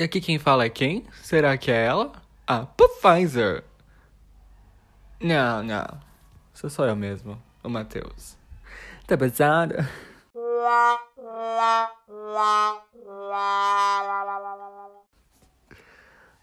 E 0.00 0.02
aqui 0.02 0.18
quem 0.18 0.38
fala 0.38 0.64
é 0.64 0.70
quem? 0.70 1.04
Será 1.22 1.58
que 1.58 1.70
é 1.70 1.84
ela? 1.84 2.10
A 2.46 2.64
Pfizer. 2.64 3.62
Não, 5.20 5.62
não. 5.62 6.00
Sou 6.54 6.70
só 6.70 6.86
eu 6.86 6.96
mesmo, 6.96 7.38
o 7.62 7.68
Matheus. 7.68 8.34
Tá 9.06 9.18
pesada? 9.18 9.86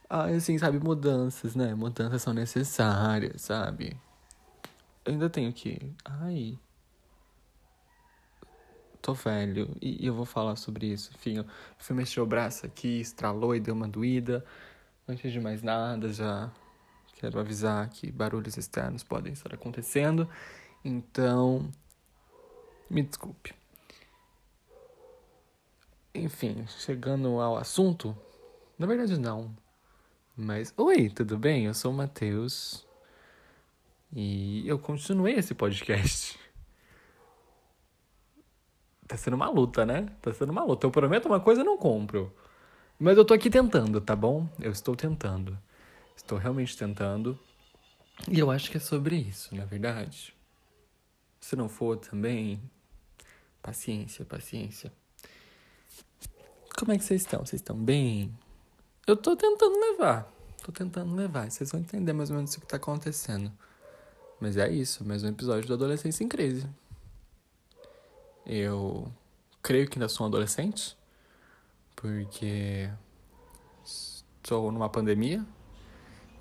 Ah, 0.07 0.25
assim, 0.35 0.59
sabe, 0.59 0.77
mudanças, 0.77 1.55
né? 1.55 1.73
Mudanças 1.73 2.21
são 2.21 2.35
necessárias, 2.35 3.41
sabe? 3.41 3.97
Eu 5.03 5.13
ainda 5.13 5.31
tenho 5.31 5.51
que. 5.51 5.95
Ai. 6.05 6.59
Tô 9.07 9.13
velho 9.13 9.73
e 9.81 10.05
eu 10.05 10.13
vou 10.13 10.25
falar 10.25 10.57
sobre 10.57 10.87
isso. 10.87 11.11
Enfim, 11.15 11.37
eu 11.37 11.45
fui 11.77 11.95
mexer 11.95 12.19
o 12.19 12.25
braço 12.25 12.65
aqui, 12.65 12.99
estralou 12.99 13.55
e 13.55 13.59
deu 13.61 13.73
uma 13.73 13.87
doída. 13.87 14.43
Antes 15.07 15.31
de 15.31 15.39
mais 15.39 15.63
nada, 15.63 16.11
já 16.11 16.51
quero 17.15 17.39
avisar 17.39 17.87
que 17.87 18.11
barulhos 18.11 18.57
externos 18.57 19.05
podem 19.05 19.31
estar 19.31 19.53
acontecendo. 19.53 20.29
Então, 20.83 21.71
me 22.89 23.01
desculpe. 23.01 23.55
Enfim, 26.13 26.65
chegando 26.67 27.39
ao 27.39 27.55
assunto, 27.55 28.13
na 28.77 28.85
verdade 28.85 29.17
não. 29.17 29.55
Mas, 30.35 30.73
oi, 30.75 31.09
tudo 31.09 31.37
bem? 31.37 31.63
Eu 31.67 31.73
sou 31.73 31.93
o 31.93 31.95
Matheus. 31.95 32.85
E 34.13 34.67
eu 34.67 34.77
continuei 34.77 35.35
esse 35.35 35.55
podcast. 35.55 36.37
Tá 39.07 39.15
sendo 39.15 39.35
uma 39.35 39.49
luta, 39.49 39.85
né? 39.85 40.07
Tá 40.21 40.33
sendo 40.33 40.51
uma 40.51 40.63
luta. 40.63 40.85
Eu 40.85 40.91
prometo 40.91 41.27
uma 41.27 41.39
coisa 41.39 41.61
e 41.61 41.63
não 41.63 41.77
compro. 41.77 42.33
Mas 42.99 43.17
eu 43.17 43.23
tô 43.23 43.33
aqui 43.33 43.49
tentando, 43.49 44.01
tá 44.01 44.15
bom? 44.15 44.49
Eu 44.59 44.71
estou 44.71 44.95
tentando. 44.95 45.57
Estou 46.15 46.37
realmente 46.37 46.75
tentando. 46.75 47.39
E 48.29 48.39
eu 48.39 48.49
acho 48.51 48.69
que 48.71 48.77
é 48.77 48.79
sobre 48.79 49.15
isso, 49.15 49.55
na 49.55 49.63
é 49.63 49.65
verdade. 49.65 50.35
Se 51.39 51.55
não 51.55 51.69
for 51.69 51.97
também, 51.97 52.59
paciência, 53.61 54.25
paciência. 54.25 54.91
Como 56.77 56.91
é 56.91 56.97
que 56.97 57.03
vocês 57.03 57.21
estão? 57.21 57.45
Vocês 57.45 57.61
estão 57.61 57.77
bem? 57.77 58.35
Eu 59.05 59.15
tô 59.15 59.35
tentando 59.35 59.79
levar. 59.79 60.31
Tô 60.63 60.71
tentando 60.71 61.15
levar. 61.15 61.49
Vocês 61.49 61.71
vão 61.71 61.79
entender 61.79 62.11
mais 62.11 62.29
ou 62.29 62.35
menos 62.35 62.55
o 62.55 62.59
que 62.59 62.67
tá 62.67 62.77
acontecendo. 62.77 63.51
Mas 64.39 64.57
é 64.57 64.69
isso, 64.69 65.05
mais 65.05 65.23
um 65.23 65.29
episódio 65.29 65.67
do 65.67 65.73
Adolescência 65.75 66.23
em 66.23 66.27
Crise. 66.27 66.67
Eu 68.49 69.11
creio 69.61 69.89
que 69.89 69.97
ainda 69.97 70.07
sou 70.07 70.25
um 70.25 70.29
adolescente, 70.29 70.97
porque 71.97 72.89
estou 73.83 74.71
numa 74.71 74.87
pandemia 74.87 75.45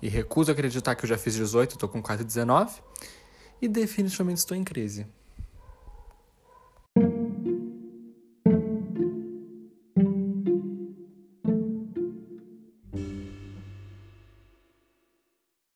e 0.01 0.07
recuso 0.07 0.49
acreditar 0.49 0.95
que 0.95 1.03
eu 1.03 1.09
já 1.09 1.17
fiz 1.17 1.35
18, 1.35 1.73
estou 1.73 1.89
com 1.89 2.01
quase 2.01 2.23
19 2.23 2.79
e 3.61 3.67
definitivamente 3.67 4.37
estou 4.37 4.55
em 4.55 4.63
crise. 4.63 5.05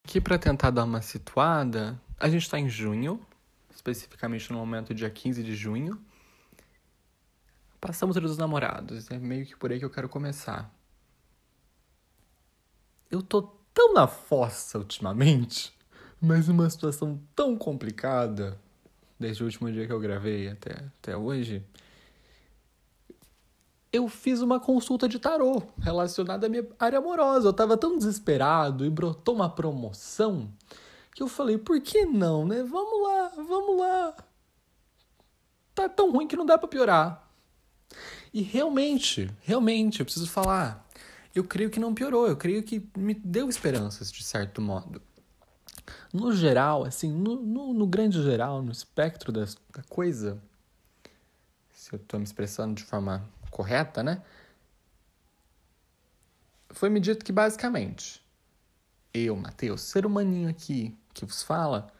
Aqui 0.06 0.22
para 0.22 0.38
tentar 0.38 0.70
dar 0.72 0.86
uma 0.86 1.02
situada, 1.02 2.02
a 2.18 2.30
gente 2.30 2.44
está 2.44 2.58
em 2.58 2.70
junho, 2.70 3.20
especificamente 3.76 4.50
no 4.50 4.58
momento 4.58 4.94
dia 4.94 5.10
15 5.10 5.44
de 5.44 5.56
junho. 5.56 6.02
Passamos 7.82 8.16
dos 8.16 8.38
namorados, 8.38 9.10
é 9.10 9.18
meio 9.18 9.44
que 9.44 9.58
por 9.58 9.72
aí 9.72 9.80
que 9.80 9.86
eu 9.86 9.90
quero 9.90 10.08
começar. 10.08 10.72
Eu 13.10 13.24
tô 13.24 13.42
tão 13.74 13.94
na 13.94 14.06
fossa 14.08 14.78
ultimamente, 14.78 15.76
mas 16.22 16.48
uma 16.48 16.70
situação 16.70 17.20
tão 17.36 17.58
complicada, 17.58 18.56
desde 19.20 19.42
o 19.42 19.48
último 19.48 19.72
dia 19.72 19.88
que 19.88 19.92
eu 19.92 20.00
gravei 20.00 20.48
até, 20.48 20.74
até 21.00 21.18
hoje, 21.18 21.66
eu 23.92 24.08
fiz 24.08 24.42
uma 24.42 24.60
consulta 24.60 25.10
de 25.10 25.18
tarô 25.18 25.64
relacionada 25.80 26.46
à 26.46 26.50
minha 26.50 26.66
área 26.80 27.00
amorosa. 27.00 27.48
Eu 27.48 27.54
tava 27.54 27.76
tão 27.76 27.98
desesperado 27.98 28.86
e 28.86 28.90
brotou 28.92 29.34
uma 29.36 29.50
promoção 29.50 30.54
que 31.14 31.22
eu 31.22 31.28
falei, 31.28 31.58
por 31.58 31.82
que 31.82 32.06
não, 32.06 32.46
né? 32.46 32.64
Vamos 32.64 33.04
lá, 33.04 33.32
vamos 33.36 33.80
lá. 33.80 34.16
Tá 35.76 35.90
tão 35.90 36.12
ruim 36.12 36.28
que 36.28 36.38
não 36.38 36.46
dá 36.46 36.58
para 36.58 36.68
piorar. 36.68 37.21
E 38.34 38.42
realmente, 38.42 39.30
realmente, 39.42 40.00
eu 40.00 40.06
preciso 40.06 40.30
falar. 40.30 40.88
Eu 41.36 41.44
creio 41.44 41.70
que 41.70 41.80
não 41.80 41.94
piorou, 41.94 42.28
eu 42.28 42.38
creio 42.38 42.64
que 42.64 42.86
me 42.98 43.14
deu 43.14 43.50
esperanças, 43.50 44.12
de 44.12 44.24
certo 44.24 44.62
modo. 44.62 45.02
No 46.14 46.34
geral, 46.34 46.84
assim, 46.86 47.12
no, 47.12 47.36
no, 47.42 47.74
no 47.74 47.88
grande 47.88 48.22
geral, 48.22 48.62
no 48.62 48.72
espectro 48.72 49.32
da, 49.32 49.46
da 49.74 49.84
coisa, 49.90 50.42
se 51.74 51.94
eu 51.94 52.00
tô 52.00 52.18
me 52.18 52.24
expressando 52.24 52.76
de 52.76 52.84
forma 52.84 53.28
correta, 53.50 54.04
né? 54.04 54.22
Foi 56.70 56.90
me 56.90 57.00
dito 57.00 57.24
que 57.26 57.32
basicamente 57.32 58.22
eu, 59.14 59.36
Matheus, 59.36 59.82
ser 59.82 60.06
humaninho 60.06 60.50
aqui 60.50 60.98
que 61.14 61.26
vos 61.26 61.44
fala, 61.44 61.92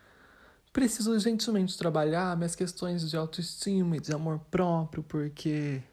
preciso 0.72 1.18
gentilmente 1.20 1.78
trabalhar 1.78 2.38
minhas 2.38 2.56
questões 2.56 3.10
de 3.10 3.18
autoestima 3.18 3.98
e 3.98 4.00
de 4.00 4.14
amor 4.14 4.40
próprio, 4.50 5.04
porque 5.04 5.84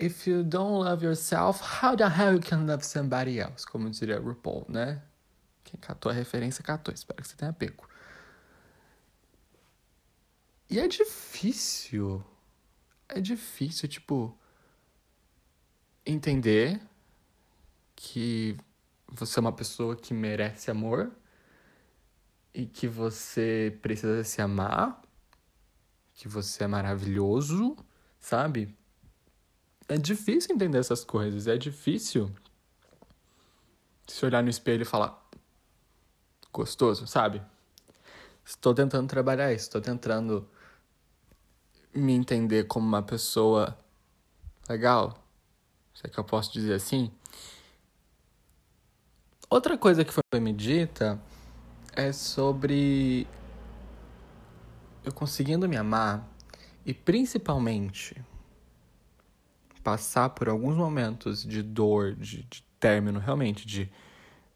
if 0.00 0.26
you 0.26 0.42
don't 0.42 0.82
love 0.84 1.02
yourself, 1.04 1.60
how 1.60 1.94
the 1.94 2.08
hell 2.08 2.32
you 2.32 2.40
can 2.40 2.66
love 2.66 2.82
somebody 2.82 3.38
else? 3.38 3.66
Como 3.66 3.90
diria 3.90 4.18
RuPaul, 4.18 4.64
né? 4.68 5.02
Quem 5.62 5.78
catou 5.78 6.10
a 6.10 6.14
referência, 6.14 6.64
catou. 6.64 6.92
Espero 6.92 7.22
que 7.22 7.28
você 7.28 7.36
tenha 7.36 7.52
pego. 7.52 7.86
E 10.70 10.80
é 10.80 10.88
difícil. 10.88 12.24
É 13.08 13.20
difícil, 13.20 13.88
tipo, 13.88 14.36
entender 16.06 16.80
que 17.94 18.56
você 19.06 19.38
é 19.38 19.42
uma 19.42 19.52
pessoa 19.52 19.94
que 19.94 20.14
merece 20.14 20.70
amor 20.70 21.12
e 22.54 22.64
que 22.64 22.88
você 22.88 23.78
precisa 23.82 24.24
se 24.24 24.40
amar, 24.40 25.02
que 26.14 26.26
você 26.26 26.64
é 26.64 26.66
maravilhoso, 26.66 27.76
sabe? 28.18 28.74
É 29.90 29.98
difícil 29.98 30.54
entender 30.54 30.78
essas 30.78 31.04
coisas, 31.04 31.48
é 31.48 31.56
difícil 31.56 32.30
se 34.06 34.24
olhar 34.24 34.40
no 34.40 34.48
espelho 34.48 34.82
e 34.82 34.84
falar 34.84 35.20
gostoso, 36.52 37.08
sabe? 37.08 37.42
Estou 38.44 38.72
tentando 38.72 39.08
trabalhar 39.08 39.52
isso, 39.52 39.64
estou 39.64 39.80
tentando 39.80 40.48
me 41.92 42.12
entender 42.12 42.68
como 42.68 42.86
uma 42.86 43.02
pessoa 43.02 43.76
legal, 44.68 45.26
se 45.92 46.06
é 46.06 46.08
que 46.08 46.20
eu 46.20 46.24
posso 46.24 46.52
dizer 46.52 46.74
assim. 46.74 47.10
Outra 49.50 49.76
coisa 49.76 50.04
que 50.04 50.12
foi 50.12 50.38
me 50.38 50.52
dita 50.52 51.20
é 51.96 52.12
sobre 52.12 53.26
eu 55.02 55.12
conseguindo 55.12 55.68
me 55.68 55.76
amar 55.76 56.24
e 56.86 56.94
principalmente 56.94 58.29
passar 59.82 60.30
por 60.30 60.48
alguns 60.48 60.76
momentos 60.76 61.42
de 61.42 61.62
dor, 61.62 62.14
de, 62.14 62.42
de 62.44 62.62
término, 62.78 63.18
realmente, 63.18 63.66
de, 63.66 63.90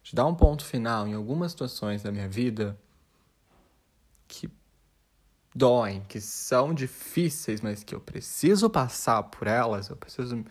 de 0.03 0.15
dar 0.15 0.27
um 0.27 0.35
ponto 0.35 0.65
final 0.65 1.07
em 1.07 1.15
algumas 1.15 1.53
situações 1.53 2.03
da 2.03 2.12
minha 2.12 2.29
vida 2.29 2.79
que 4.27 4.51
doem, 5.55 6.03
que 6.09 6.21
são 6.21 6.75
difíceis, 6.75 7.61
mas 7.61 7.85
que 7.85 7.95
eu 7.95 8.01
preciso 8.01 8.69
passar 8.69 9.23
por 9.25 9.47
elas, 9.47 9.89
eu 9.89 9.97
preciso 9.97 10.45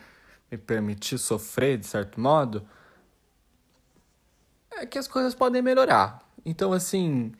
me 0.49 0.57
permitir 0.57 1.17
sofrer 1.17 1.77
de 1.77 1.85
certo 1.85 2.19
modo, 2.19 2.65
é 4.71 4.85
que 4.85 4.97
as 4.97 5.07
coisas 5.07 5.35
podem 5.35 5.61
melhorar. 5.61 6.23
Então, 6.45 6.73
assim, 6.73 7.33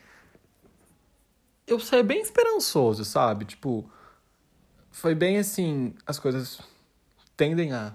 eu 1.66 1.80
saí 1.80 2.04
bem 2.04 2.22
esperançoso, 2.22 3.06
sabe? 3.06 3.46
Tipo, 3.46 3.90
foi 4.92 5.16
bem 5.16 5.38
assim, 5.38 5.96
as 6.06 6.20
coisas 6.20 6.60
tendem 7.44 7.74
a, 7.74 7.94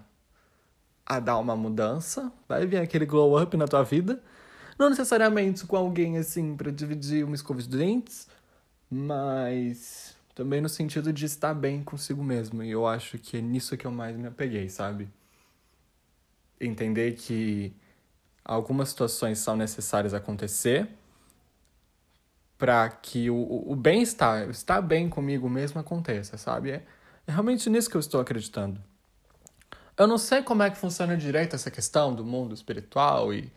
a 1.06 1.18
dar 1.18 1.38
uma 1.38 1.56
mudança, 1.56 2.30
vai 2.46 2.66
vir 2.66 2.76
aquele 2.76 3.06
glow 3.06 3.40
up 3.40 3.56
na 3.56 3.66
tua 3.66 3.82
vida. 3.82 4.22
Não 4.78 4.90
necessariamente 4.90 5.66
com 5.66 5.74
alguém 5.74 6.18
assim 6.18 6.54
para 6.54 6.70
dividir 6.70 7.24
uma 7.24 7.34
escova 7.34 7.62
de 7.62 7.68
dentes, 7.68 8.28
mas 8.90 10.14
também 10.34 10.60
no 10.60 10.68
sentido 10.68 11.14
de 11.14 11.24
estar 11.24 11.54
bem 11.54 11.82
consigo 11.82 12.22
mesmo. 12.22 12.62
E 12.62 12.70
eu 12.70 12.86
acho 12.86 13.18
que 13.18 13.38
é 13.38 13.40
nisso 13.40 13.74
que 13.74 13.86
eu 13.86 13.90
mais 13.90 14.14
me 14.18 14.26
apeguei, 14.26 14.68
sabe? 14.68 15.08
Entender 16.60 17.14
que 17.14 17.72
algumas 18.44 18.90
situações 18.90 19.38
são 19.38 19.56
necessárias 19.56 20.12
acontecer 20.12 20.90
para 22.58 22.86
que 22.90 23.30
o, 23.30 23.64
o 23.66 23.74
bem-estar, 23.74 24.50
estar 24.50 24.82
bem 24.82 25.08
comigo 25.08 25.48
mesmo 25.48 25.80
aconteça, 25.80 26.36
sabe? 26.36 26.72
É, 26.72 26.82
é 27.26 27.32
realmente 27.32 27.70
nisso 27.70 27.88
que 27.88 27.96
eu 27.96 28.00
estou 28.00 28.20
acreditando. 28.20 28.78
Eu 29.98 30.06
não 30.06 30.16
sei 30.16 30.42
como 30.42 30.62
é 30.62 30.70
que 30.70 30.78
funciona 30.78 31.16
direito 31.16 31.56
essa 31.56 31.70
questão 31.70 32.14
do 32.14 32.24
mundo 32.24 32.54
espiritual 32.54 33.34
e, 33.34 33.52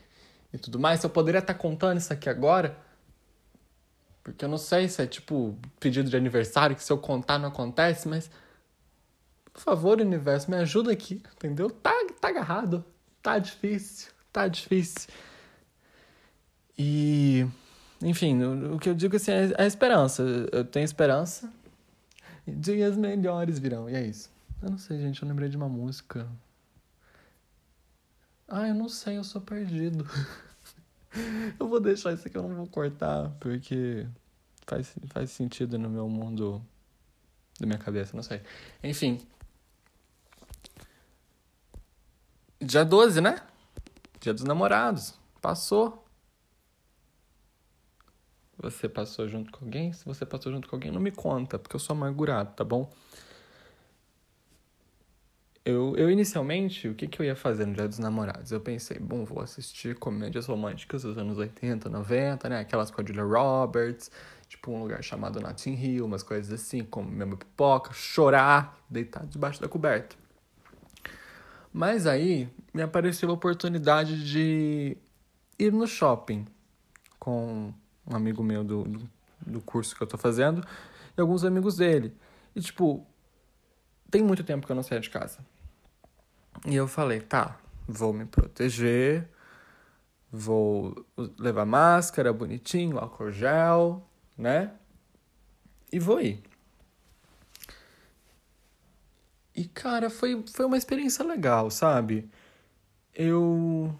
e 0.51 0.57
tudo 0.57 0.79
mais. 0.79 1.03
Eu 1.03 1.09
poderia 1.09 1.37
estar 1.37 1.53
contando 1.53 1.99
isso 1.99 2.11
aqui 2.11 2.27
agora. 2.27 2.75
Porque 4.23 4.43
eu 4.43 4.49
não 4.49 4.57
sei 4.57 4.89
se 4.89 5.01
é 5.03 5.05
tipo 5.05 5.55
pedido 5.79 6.09
de 6.09 6.17
aniversário 6.17 6.75
que 6.75 6.83
se 6.83 6.91
eu 6.91 6.97
contar 6.97 7.37
não 7.37 7.49
acontece, 7.49 8.07
mas. 8.07 8.29
Por 9.53 9.61
favor, 9.61 9.99
universo, 9.99 10.49
me 10.49 10.57
ajuda 10.57 10.91
aqui, 10.91 11.21
entendeu? 11.35 11.69
Tá, 11.69 11.93
tá 12.19 12.29
agarrado. 12.29 12.83
Tá 13.21 13.37
difícil. 13.37 14.11
Tá 14.33 14.47
difícil. 14.47 15.09
E. 16.77 17.45
Enfim, 18.01 18.41
o, 18.41 18.75
o 18.75 18.79
que 18.79 18.89
eu 18.89 18.95
digo 18.95 19.15
assim 19.15 19.31
é 19.31 19.53
a 19.61 19.65
esperança. 19.67 20.23
Eu 20.51 20.65
tenho 20.65 20.85
esperança. 20.85 21.51
Dias 22.47 22.97
melhores 22.97 23.59
virão. 23.59 23.87
E 23.87 23.95
é 23.95 24.03
isso. 24.03 24.30
Eu 24.61 24.69
não 24.69 24.77
sei, 24.77 24.99
gente, 24.99 25.21
eu 25.21 25.27
lembrei 25.27 25.49
de 25.49 25.57
uma 25.57 25.67
música. 25.67 26.29
Ah, 28.47 28.67
eu 28.67 28.75
não 28.75 28.87
sei, 28.87 29.17
eu 29.17 29.23
sou 29.23 29.41
perdido. 29.41 30.05
eu 31.59 31.67
vou 31.67 31.79
deixar 31.79 32.13
isso 32.13 32.27
aqui, 32.27 32.37
eu 32.37 32.47
não 32.47 32.55
vou 32.55 32.67
cortar, 32.67 33.31
porque 33.39 34.07
faz, 34.67 34.93
faz 35.07 35.31
sentido 35.31 35.79
no 35.79 35.89
meu 35.89 36.07
mundo, 36.07 36.61
da 37.59 37.65
minha 37.65 37.79
cabeça, 37.79 38.15
não 38.15 38.21
sei. 38.21 38.41
Enfim. 38.83 39.25
Dia 42.59 42.85
12, 42.85 43.19
né? 43.19 43.41
Dia 44.19 44.33
dos 44.33 44.43
namorados. 44.43 45.15
Passou. 45.41 46.05
Você 48.57 48.87
passou 48.87 49.27
junto 49.27 49.51
com 49.51 49.65
alguém? 49.65 49.91
Se 49.91 50.05
você 50.05 50.23
passou 50.23 50.51
junto 50.51 50.67
com 50.69 50.75
alguém, 50.75 50.91
não 50.91 51.01
me 51.01 51.09
conta, 51.09 51.57
porque 51.57 51.75
eu 51.75 51.79
sou 51.79 51.95
amargurado, 51.95 52.53
tá 52.53 52.63
bom? 52.63 52.93
Eu, 55.63 55.95
eu 55.95 56.09
inicialmente, 56.09 56.87
o 56.87 56.95
que, 56.95 57.07
que 57.07 57.21
eu 57.21 57.25
ia 57.25 57.35
fazer 57.35 57.67
no 57.67 57.73
Dia 57.73 57.87
dos 57.87 57.99
Namorados? 57.99 58.51
Eu 58.51 58.59
pensei, 58.59 58.97
bom, 58.97 59.23
vou 59.23 59.43
assistir 59.43 59.95
comédias 59.95 60.47
românticas 60.47 61.03
dos 61.03 61.15
anos 61.19 61.37
80, 61.37 61.87
90, 61.87 62.49
né? 62.49 62.59
Aquelas 62.59 62.89
com 62.89 62.99
a 62.99 63.05
Julia 63.05 63.23
Roberts, 63.23 64.09
tipo 64.47 64.71
um 64.71 64.81
lugar 64.81 65.03
chamado 65.03 65.39
Notting 65.39 65.75
Hill, 65.75 66.05
umas 66.05 66.23
coisas 66.23 66.51
assim, 66.51 66.83
como 66.83 67.11
mesmo 67.11 67.37
pipoca, 67.37 67.93
chorar, 67.93 68.83
deitar 68.89 69.23
debaixo 69.27 69.61
da 69.61 69.67
coberta. 69.67 70.15
Mas 71.71 72.07
aí 72.07 72.49
me 72.73 72.81
apareceu 72.81 73.29
a 73.29 73.33
oportunidade 73.33 74.25
de 74.27 74.97
ir 75.59 75.71
no 75.71 75.85
shopping 75.85 76.47
com 77.19 77.71
um 78.07 78.15
amigo 78.15 78.41
meu 78.41 78.63
do, 78.63 78.83
do, 78.83 79.09
do 79.45 79.61
curso 79.61 79.95
que 79.95 80.01
eu 80.01 80.07
tô 80.07 80.17
fazendo 80.17 80.65
e 81.15 81.21
alguns 81.21 81.43
amigos 81.43 81.77
dele. 81.77 82.15
E 82.55 82.61
tipo, 82.61 83.05
tem 84.11 84.21
muito 84.21 84.43
tempo 84.43 84.65
que 84.65 84.71
eu 84.71 84.75
não 84.75 84.83
saio 84.83 85.01
de 85.01 85.09
casa. 85.09 85.39
E 86.65 86.75
eu 86.75 86.87
falei, 86.87 87.21
tá, 87.21 87.57
vou 87.87 88.13
me 88.13 88.25
proteger, 88.25 89.27
vou 90.31 91.05
levar 91.39 91.65
máscara 91.65 92.31
bonitinho, 92.31 92.99
álcool 92.99 93.31
gel, 93.31 94.05
né? 94.37 94.71
E 95.91 95.97
vou 95.97 96.21
ir. 96.21 96.43
E, 99.55 99.65
cara, 99.65 100.09
foi, 100.09 100.43
foi 100.53 100.65
uma 100.65 100.77
experiência 100.77 101.23
legal, 101.25 101.69
sabe? 101.69 102.29
Eu. 103.13 103.93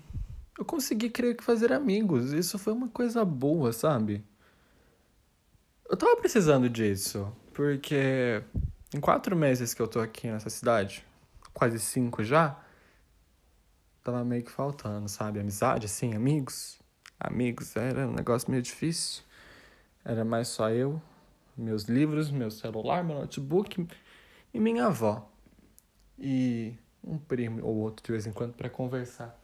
Eu 0.57 0.65
consegui, 0.65 1.09
creio 1.09 1.35
que, 1.35 1.43
fazer 1.43 1.73
amigos. 1.73 2.33
Isso 2.33 2.59
foi 2.59 2.71
uma 2.71 2.87
coisa 2.87 3.25
boa, 3.25 3.73
sabe? 3.73 4.23
Eu 5.89 5.97
tava 5.97 6.15
precisando 6.17 6.69
disso, 6.69 7.35
porque 7.53 8.43
em 8.93 8.99
quatro 8.99 9.35
meses 9.35 9.73
que 9.73 9.81
eu 9.81 9.87
tô 9.87 9.99
aqui 9.99 10.27
nessa 10.27 10.49
cidade, 10.49 11.05
quase 11.53 11.79
cinco 11.79 12.23
já, 12.23 12.59
tava 14.03 14.23
meio 14.23 14.43
que 14.43 14.51
faltando, 14.51 15.07
sabe? 15.07 15.39
Amizade, 15.39 15.85
assim, 15.85 16.13
amigos. 16.13 16.79
Amigos, 17.19 17.75
era 17.75 18.07
um 18.07 18.13
negócio 18.13 18.49
meio 18.49 18.63
difícil. 18.63 19.23
Era 20.03 20.25
mais 20.25 20.47
só 20.47 20.69
eu, 20.69 21.01
meus 21.55 21.83
livros, 21.83 22.31
meu 22.31 22.49
celular, 22.49 23.03
meu 23.03 23.19
notebook 23.19 23.87
e 24.53 24.59
minha 24.59 24.87
avó. 24.87 25.29
E 26.17 26.75
um 27.03 27.17
primo 27.17 27.63
ou 27.65 27.77
outro 27.77 28.03
de 28.03 28.11
vez 28.11 28.25
em 28.25 28.31
quando 28.31 28.53
para 28.53 28.69
conversar. 28.69 29.39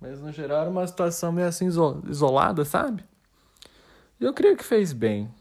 Mas 0.00 0.20
no 0.20 0.32
geral 0.32 0.62
era 0.62 0.70
uma 0.70 0.86
situação 0.86 1.30
meio 1.30 1.46
assim 1.46 1.68
isolada, 2.08 2.64
sabe? 2.64 3.04
E 4.18 4.24
eu 4.24 4.32
creio 4.32 4.56
que 4.56 4.64
fez 4.64 4.92
bem. 4.92 5.32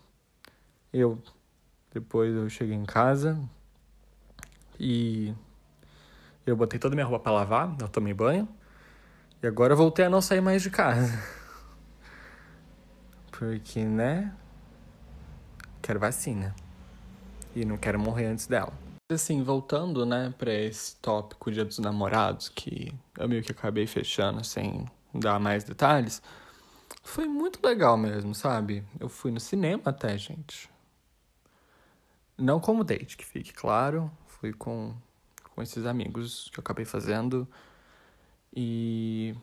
Eu 0.93 1.21
depois 1.93 2.33
eu 2.33 2.49
cheguei 2.49 2.75
em 2.75 2.85
casa 2.85 3.37
e 4.79 5.33
eu 6.45 6.55
botei 6.55 6.79
toda 6.79 6.95
a 6.95 6.97
minha 6.97 7.05
roupa 7.05 7.23
para 7.23 7.33
lavar, 7.33 7.75
eu 7.79 7.87
tomei 7.87 8.13
banho. 8.13 8.47
E 9.43 9.47
agora 9.47 9.73
eu 9.73 9.77
voltei 9.77 10.05
a 10.05 10.09
não 10.09 10.21
sair 10.21 10.41
mais 10.41 10.61
de 10.61 10.69
casa. 10.69 11.21
Porque, 13.31 13.83
né? 13.83 14.33
Quero 15.81 15.99
vacina. 15.99 16.55
E 17.55 17.65
não 17.65 17.77
quero 17.77 17.99
morrer 17.99 18.27
antes 18.27 18.47
dela. 18.47 18.71
Assim, 19.11 19.43
voltando, 19.43 20.05
né, 20.05 20.33
pra 20.37 20.53
esse 20.53 20.95
tópico 20.95 21.51
Dia 21.51 21.65
dos 21.65 21.79
Namorados, 21.79 22.47
que 22.47 22.93
eu 23.17 23.27
meio 23.27 23.43
que 23.43 23.51
acabei 23.51 23.85
fechando 23.85 24.41
sem 24.43 24.85
dar 25.13 25.37
mais 25.37 25.65
detalhes, 25.65 26.21
foi 27.03 27.27
muito 27.27 27.59
legal 27.65 27.97
mesmo, 27.97 28.33
sabe? 28.33 28.85
Eu 28.99 29.09
fui 29.09 29.31
no 29.31 29.39
cinema 29.39 29.83
até, 29.85 30.17
gente. 30.17 30.70
Não 32.41 32.59
como 32.59 32.83
date, 32.83 33.15
que 33.15 33.23
fique 33.23 33.53
claro. 33.53 34.11
Fui 34.25 34.51
com, 34.51 34.95
com 35.53 35.61
esses 35.61 35.85
amigos 35.85 36.49
que 36.51 36.59
eu 36.59 36.61
acabei 36.61 36.85
fazendo. 36.85 37.47
E. 38.53 39.35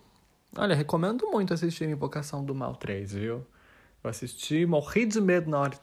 Olha, 0.56 0.74
recomendo 0.74 1.28
muito 1.28 1.54
assistir 1.54 1.88
Invocação 1.88 2.44
do 2.44 2.54
Mal 2.54 2.74
3, 2.74 3.12
viu? 3.12 3.46
Eu 4.02 4.10
assisti, 4.10 4.66
morri 4.66 5.06
de 5.06 5.20
medo 5.20 5.48
na 5.48 5.60
hora 5.60 5.78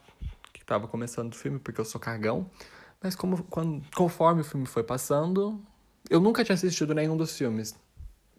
que 0.52 0.64
tava 0.64 0.86
começando 0.86 1.32
o 1.32 1.36
filme, 1.36 1.58
porque 1.58 1.80
eu 1.80 1.84
sou 1.84 2.00
cagão. 2.00 2.50
Mas 3.02 3.14
como, 3.14 3.42
quando, 3.44 3.82
conforme 3.94 4.42
o 4.42 4.44
filme 4.44 4.66
foi 4.66 4.82
passando, 4.82 5.58
eu 6.10 6.20
nunca 6.20 6.44
tinha 6.44 6.54
assistido 6.54 6.94
nenhum 6.94 7.16
dos 7.16 7.36
filmes 7.36 7.78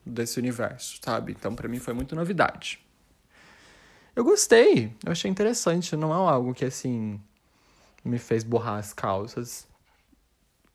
desse 0.05 0.39
universo, 0.39 0.99
sabe? 1.03 1.31
Então 1.31 1.55
para 1.55 1.67
mim 1.67 1.79
foi 1.79 1.93
muito 1.93 2.15
novidade. 2.15 2.79
Eu 4.15 4.23
gostei, 4.23 4.95
eu 5.05 5.11
achei 5.11 5.29
interessante, 5.29 5.95
não 5.95 6.11
é 6.11 6.31
algo 6.31 6.53
que 6.53 6.65
assim 6.65 7.19
me 8.07 8.17
fez 8.17 8.43
borrar 8.43 8.79
as 8.79 8.93
calças. 8.93 9.67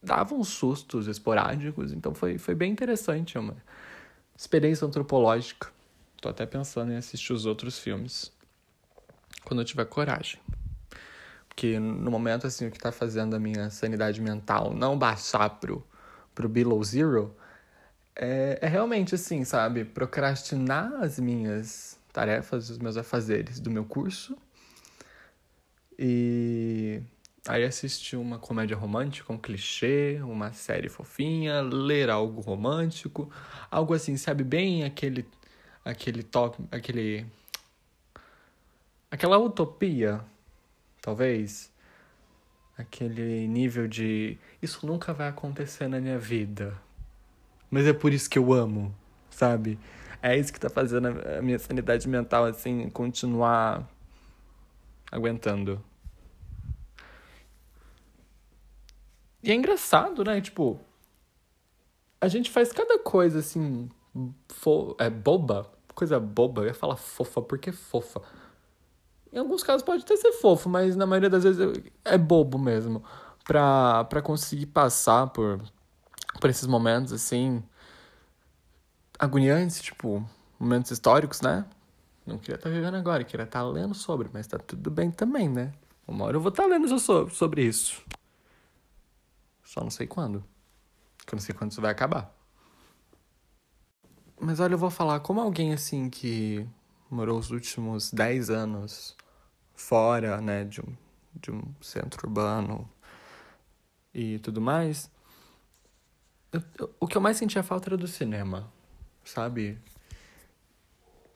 Davam 0.03 0.43
sustos 0.43 1.07
esporádicos, 1.07 1.93
então 1.93 2.13
foi, 2.15 2.37
foi 2.37 2.55
bem 2.55 2.73
interessante, 2.73 3.37
é 3.37 3.41
uma 3.41 3.57
experiência 4.37 4.87
antropológica. 4.87 5.71
Tô 6.21 6.29
até 6.29 6.45
pensando 6.45 6.93
em 6.93 6.97
assistir 6.97 7.33
os 7.33 7.47
outros 7.47 7.79
filmes 7.79 8.33
quando 9.45 9.61
eu 9.61 9.65
tiver 9.65 9.85
coragem. 9.87 10.41
Porque 11.49 11.79
no 11.79 12.11
momento, 12.11 12.47
assim, 12.47 12.67
o 12.67 12.71
que 12.71 12.79
tá 12.79 12.91
fazendo 12.91 13.37
a 13.37 13.39
minha 13.39 13.71
sanidade 13.71 14.21
mental 14.21 14.73
não 14.73 14.99
baixar 14.99 15.51
pro, 15.61 15.87
pro 16.35 16.49
below 16.49 16.83
zero 16.83 17.37
é, 18.17 18.59
é 18.61 18.67
realmente, 18.67 19.15
assim, 19.15 19.45
sabe? 19.45 19.85
Procrastinar 19.85 20.93
as 21.03 21.19
minhas 21.19 21.99
tarefas, 22.13 22.71
os 22.71 22.79
meus 22.79 22.97
afazeres 22.97 23.61
do 23.61 23.71
meu 23.71 23.85
curso 23.85 24.37
e 25.99 27.01
Aí 27.49 27.65
assistir 27.65 28.17
uma 28.17 28.39
comédia 28.39 28.77
romântica, 28.77 29.33
um 29.33 29.39
clichê, 29.39 30.21
uma 30.23 30.53
série 30.53 30.89
fofinha, 30.89 31.61
ler 31.61 32.09
algo 32.09 32.41
romântico, 32.41 33.29
algo 33.69 33.95
assim, 33.95 34.17
sabe 34.17 34.45
bem 34.45 34.85
aquele 34.85 35.27
aquele 35.85 36.23
top, 36.23 36.63
aquele 36.71 37.27
aquela 39.11 39.39
utopia, 39.39 40.21
talvez, 41.01 41.73
aquele 42.79 43.49
nível 43.49 43.89
de 43.89 44.39
isso 44.63 44.87
nunca 44.87 45.13
vai 45.13 45.29
acontecer 45.29 45.89
na 45.89 46.01
minha 46.01 46.19
vida. 46.19 46.81
Mas 47.69 47.87
é 47.87 47.93
por 47.93 48.13
isso 48.13 48.31
que 48.31 48.39
eu 48.39 48.53
amo, 48.53 48.95
sabe? 49.31 49.79
É 50.23 50.37
isso 50.39 50.53
que 50.53 50.61
tá 50.61 50.71
fazendo 50.71 51.09
a 51.39 51.43
minha 51.43 51.59
sanidade 51.59 52.09
mental 52.09 52.45
assim 52.45 52.89
continuar 52.91 53.89
aguentando. 55.11 55.83
E 59.43 59.51
é 59.51 59.55
engraçado, 59.55 60.23
né? 60.25 60.41
Tipo, 60.41 60.81
a 62.21 62.29
gente 62.29 62.51
faz 62.51 62.73
cada 62.73 62.99
coisa 62.99 63.41
assim, 63.41 63.89
fo 64.49 64.95
é 64.99 65.11
boba, 65.11 65.71
coisa 65.95 66.21
boba. 66.21 66.63
Eu 66.63 66.67
ia 66.69 66.75
falar 66.75 66.97
fofa 66.97 67.43
porque 67.43 67.71
é 67.71 67.73
fofa. 67.73 68.23
Em 69.33 69.39
alguns 69.39 69.63
casos 69.63 69.83
pode 69.83 70.05
até 70.05 70.17
ser 70.17 70.33
fofo, 70.33 70.69
mas 70.69 70.95
na 70.95 71.07
maioria 71.07 71.31
das 71.31 71.43
vezes 71.43 71.83
é 72.05 72.19
bobo 72.19 72.59
mesmo. 72.59 73.03
Pra, 73.45 74.05
pra 74.05 74.23
conseguir 74.23 74.67
passar 74.67 75.27
por, 75.29 75.61
por 76.41 76.49
esses 76.49 76.67
momentos 76.67 77.13
assim, 77.13 77.61
agoniantes, 79.19 79.83
tipo, 79.83 80.25
momentos 80.61 80.93
históricos, 80.93 81.41
né? 81.41 81.65
Não 82.25 82.39
queria 82.39 82.55
estar 82.55 82.71
tá 82.71 82.75
vivendo 82.75 82.95
agora, 82.95 83.25
queria 83.25 83.43
estar 83.43 83.61
tá 83.61 83.69
lendo 83.69 83.95
sobre, 83.95 84.29
mas 84.33 84.47
tá 84.47 84.59
tudo 84.59 84.91
bem 84.93 85.11
também, 85.11 85.49
né? 85.49 85.73
Uma 86.07 86.27
hora 86.27 86.37
eu 86.37 86.41
vou 86.41 86.51
estar 86.51 86.65
tá 86.65 86.69
lendo 86.69 86.87
sobre 87.31 87.65
isso. 87.65 88.01
Só 89.73 89.81
não 89.81 89.91
sei 89.91 90.07
quando. 90.07 90.45
Eu 91.27 91.33
não 91.33 91.41
sei 91.41 91.55
quando 91.55 91.71
isso 91.71 91.81
vai 91.81 91.91
acabar. 91.91 92.31
Mas 94.39 94.61
olha, 94.61 94.75
eu 94.75 94.79
vou 94.79 94.91
falar 94.91 95.21
como 95.21 95.41
alguém 95.41 95.73
assim 95.73 96.11
que 96.11 96.69
morou 97.11 97.39
os 97.39 97.51
últimos 97.51 98.13
10 98.13 98.51
anos 98.51 99.17
fora, 99.75 100.43
né, 100.43 100.65
de 100.65 100.83
um, 100.83 100.95
de 101.35 101.51
um 101.51 101.63
centro 101.81 102.29
urbano 102.29 102.87
e 104.13 104.39
tudo 104.41 104.61
mais. 104.61 105.11
Eu, 106.53 106.63
eu, 106.79 106.95
o 107.01 107.07
que 107.07 107.17
eu 107.17 107.23
mais 107.23 107.39
sentia 107.39 107.63
falta 107.63 107.89
era 107.89 107.97
do 107.97 108.07
cinema, 108.07 108.71
sabe? 109.25 109.79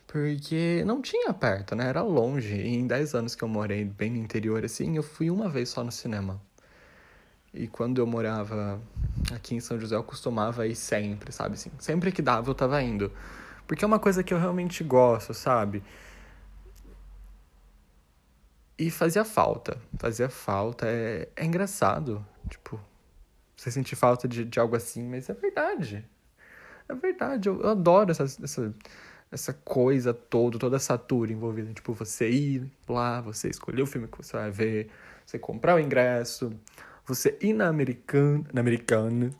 Porque 0.07 0.85
não 0.85 1.01
tinha 1.01 1.33
perto, 1.33 1.75
né? 1.75 1.87
Era 1.87 2.03
longe. 2.03 2.55
E 2.55 2.75
em 2.75 2.87
10 2.87 3.15
anos 3.15 3.35
que 3.35 3.43
eu 3.43 3.49
morei 3.49 3.83
bem 3.83 4.11
no 4.11 4.19
interior, 4.19 4.63
assim, 4.63 4.95
eu 4.95 5.03
fui 5.03 5.31
uma 5.31 5.49
vez 5.49 5.71
só 5.71 5.83
no 5.83 5.91
cinema. 5.91 6.39
E 7.57 7.67
quando 7.67 7.99
eu 7.99 8.07
morava 8.07 8.81
aqui 9.35 9.55
em 9.55 9.61
São 9.61 9.81
José, 9.81 9.97
eu 9.97 10.05
costumava 10.05 10.67
ir 10.67 10.75
sempre, 10.77 11.33
sabe? 11.33 11.55
Assim, 11.55 11.71
sempre 11.79 12.13
que 12.13 12.21
dava, 12.21 12.51
eu 12.51 12.55
tava 12.55 12.83
indo. 12.83 13.11
Porque 13.67 13.85
é 13.85 13.87
uma 13.87 13.99
coisa 13.99 14.23
que 14.23 14.33
eu 14.33 14.39
realmente 14.39 14.85
gosto, 14.85 15.33
sabe? 15.33 15.83
E 18.79 18.91
fazia 18.91 19.25
falta. 19.25 19.79
Fazia 19.99 20.29
falta. 20.29 20.87
É, 20.87 21.29
é 21.35 21.45
engraçado. 21.45 22.25
Tipo, 22.49 22.79
você 23.57 23.71
sentir 23.71 23.97
falta 23.97 24.29
de, 24.29 24.45
de 24.45 24.61
algo 24.61 24.77
assim, 24.77 25.03
mas 25.09 25.31
é 25.31 25.35
verdade. 25.35 26.05
É 26.89 26.95
verdade. 26.95 27.49
Eu, 27.49 27.61
eu 27.63 27.71
adoro 27.71 28.11
essa, 28.11 28.25
essa, 28.25 28.75
essa 29.33 29.53
coisa 29.53 30.13
toda, 30.13 30.59
toda 30.59 30.77
essa 30.77 30.99
tour 30.99 31.31
envolvida. 31.31 31.73
Tipo, 31.73 31.95
você 31.95 32.29
ir 32.29 32.71
lá, 32.87 33.23
você 33.23 33.49
escolher 33.49 33.83
o 33.83 33.87
filme 33.87 34.07
que 34.09 34.19
você 34.19 34.37
vai 34.37 34.51
ver, 34.51 34.91
você 35.25 35.39
comprar 35.39 35.75
o 35.75 35.81
ingresso, 35.81 36.53
você 37.07 37.39
ir 37.41 37.53
na 37.53 37.69
Americana. 37.69 38.45
Na 38.53 38.61
Americana. 38.61 39.33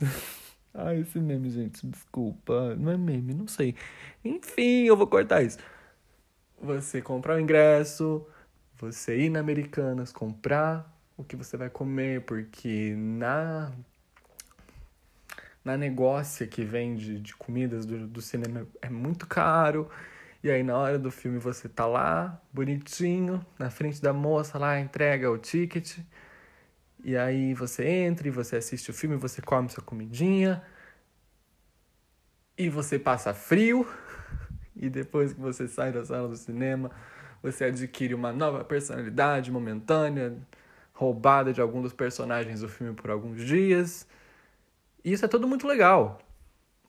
Ai, 0.73 1.01
esse 1.01 1.19
meme, 1.19 1.49
gente, 1.49 1.85
desculpa. 1.85 2.75
Não 2.75 2.91
é 2.91 2.97
meme, 2.97 3.33
não 3.33 3.47
sei. 3.47 3.75
Enfim, 4.23 4.85
eu 4.85 4.95
vou 4.95 5.05
cortar 5.05 5.43
isso. 5.43 5.57
Você 6.59 7.01
comprar 7.01 7.35
o 7.35 7.39
ingresso, 7.39 8.25
você 8.79 9.19
ir 9.19 9.29
na 9.29 9.39
Americanas, 9.39 10.11
comprar 10.11 10.91
o 11.17 11.23
que 11.23 11.35
você 11.35 11.57
vai 11.57 11.69
comer, 11.69 12.21
porque 12.21 12.95
na 12.95 13.71
na 15.63 15.75
negócio 15.75 16.47
que 16.47 16.63
vende 16.63 17.19
de 17.19 17.35
comidas 17.35 17.85
do, 17.85 18.07
do 18.07 18.21
cinema 18.21 18.65
é 18.81 18.89
muito 18.89 19.27
caro. 19.27 19.89
E 20.41 20.49
aí 20.49 20.63
na 20.63 20.77
hora 20.77 20.97
do 20.97 21.11
filme 21.11 21.39
você 21.39 21.67
tá 21.67 21.85
lá, 21.85 22.41
bonitinho, 22.53 23.45
na 23.59 23.69
frente 23.69 24.01
da 24.01 24.13
moça 24.13 24.57
lá, 24.57 24.79
entrega 24.79 25.29
o 25.29 25.37
ticket. 25.37 25.97
E 27.03 27.15
aí 27.15 27.53
você 27.53 27.87
entra 27.87 28.27
e 28.27 28.31
você 28.31 28.57
assiste 28.57 28.89
o 28.89 28.93
filme, 28.93 29.15
você 29.15 29.41
come 29.41 29.69
sua 29.69 29.83
comidinha. 29.83 30.63
E 32.57 32.69
você 32.69 32.97
passa 32.97 33.33
frio. 33.33 33.87
E 34.79 34.91
depois 34.91 35.33
que 35.33 35.39
você 35.41 35.67
sai 35.67 35.91
da 35.91 36.05
sala 36.05 36.27
do 36.27 36.35
cinema, 36.35 36.91
você 37.41 37.65
adquire 37.65 38.13
uma 38.13 38.31
nova 38.31 38.63
personalidade 38.63 39.51
momentânea, 39.51 40.37
roubada 40.93 41.51
de 41.51 41.59
algum 41.59 41.81
dos 41.81 41.93
personagens 41.93 42.61
do 42.61 42.69
filme 42.69 42.93
por 42.93 43.09
alguns 43.09 43.43
dias. 43.43 44.07
E 45.03 45.11
isso 45.13 45.25
é 45.25 45.27
tudo 45.27 45.47
muito 45.47 45.67
legal. 45.67 46.19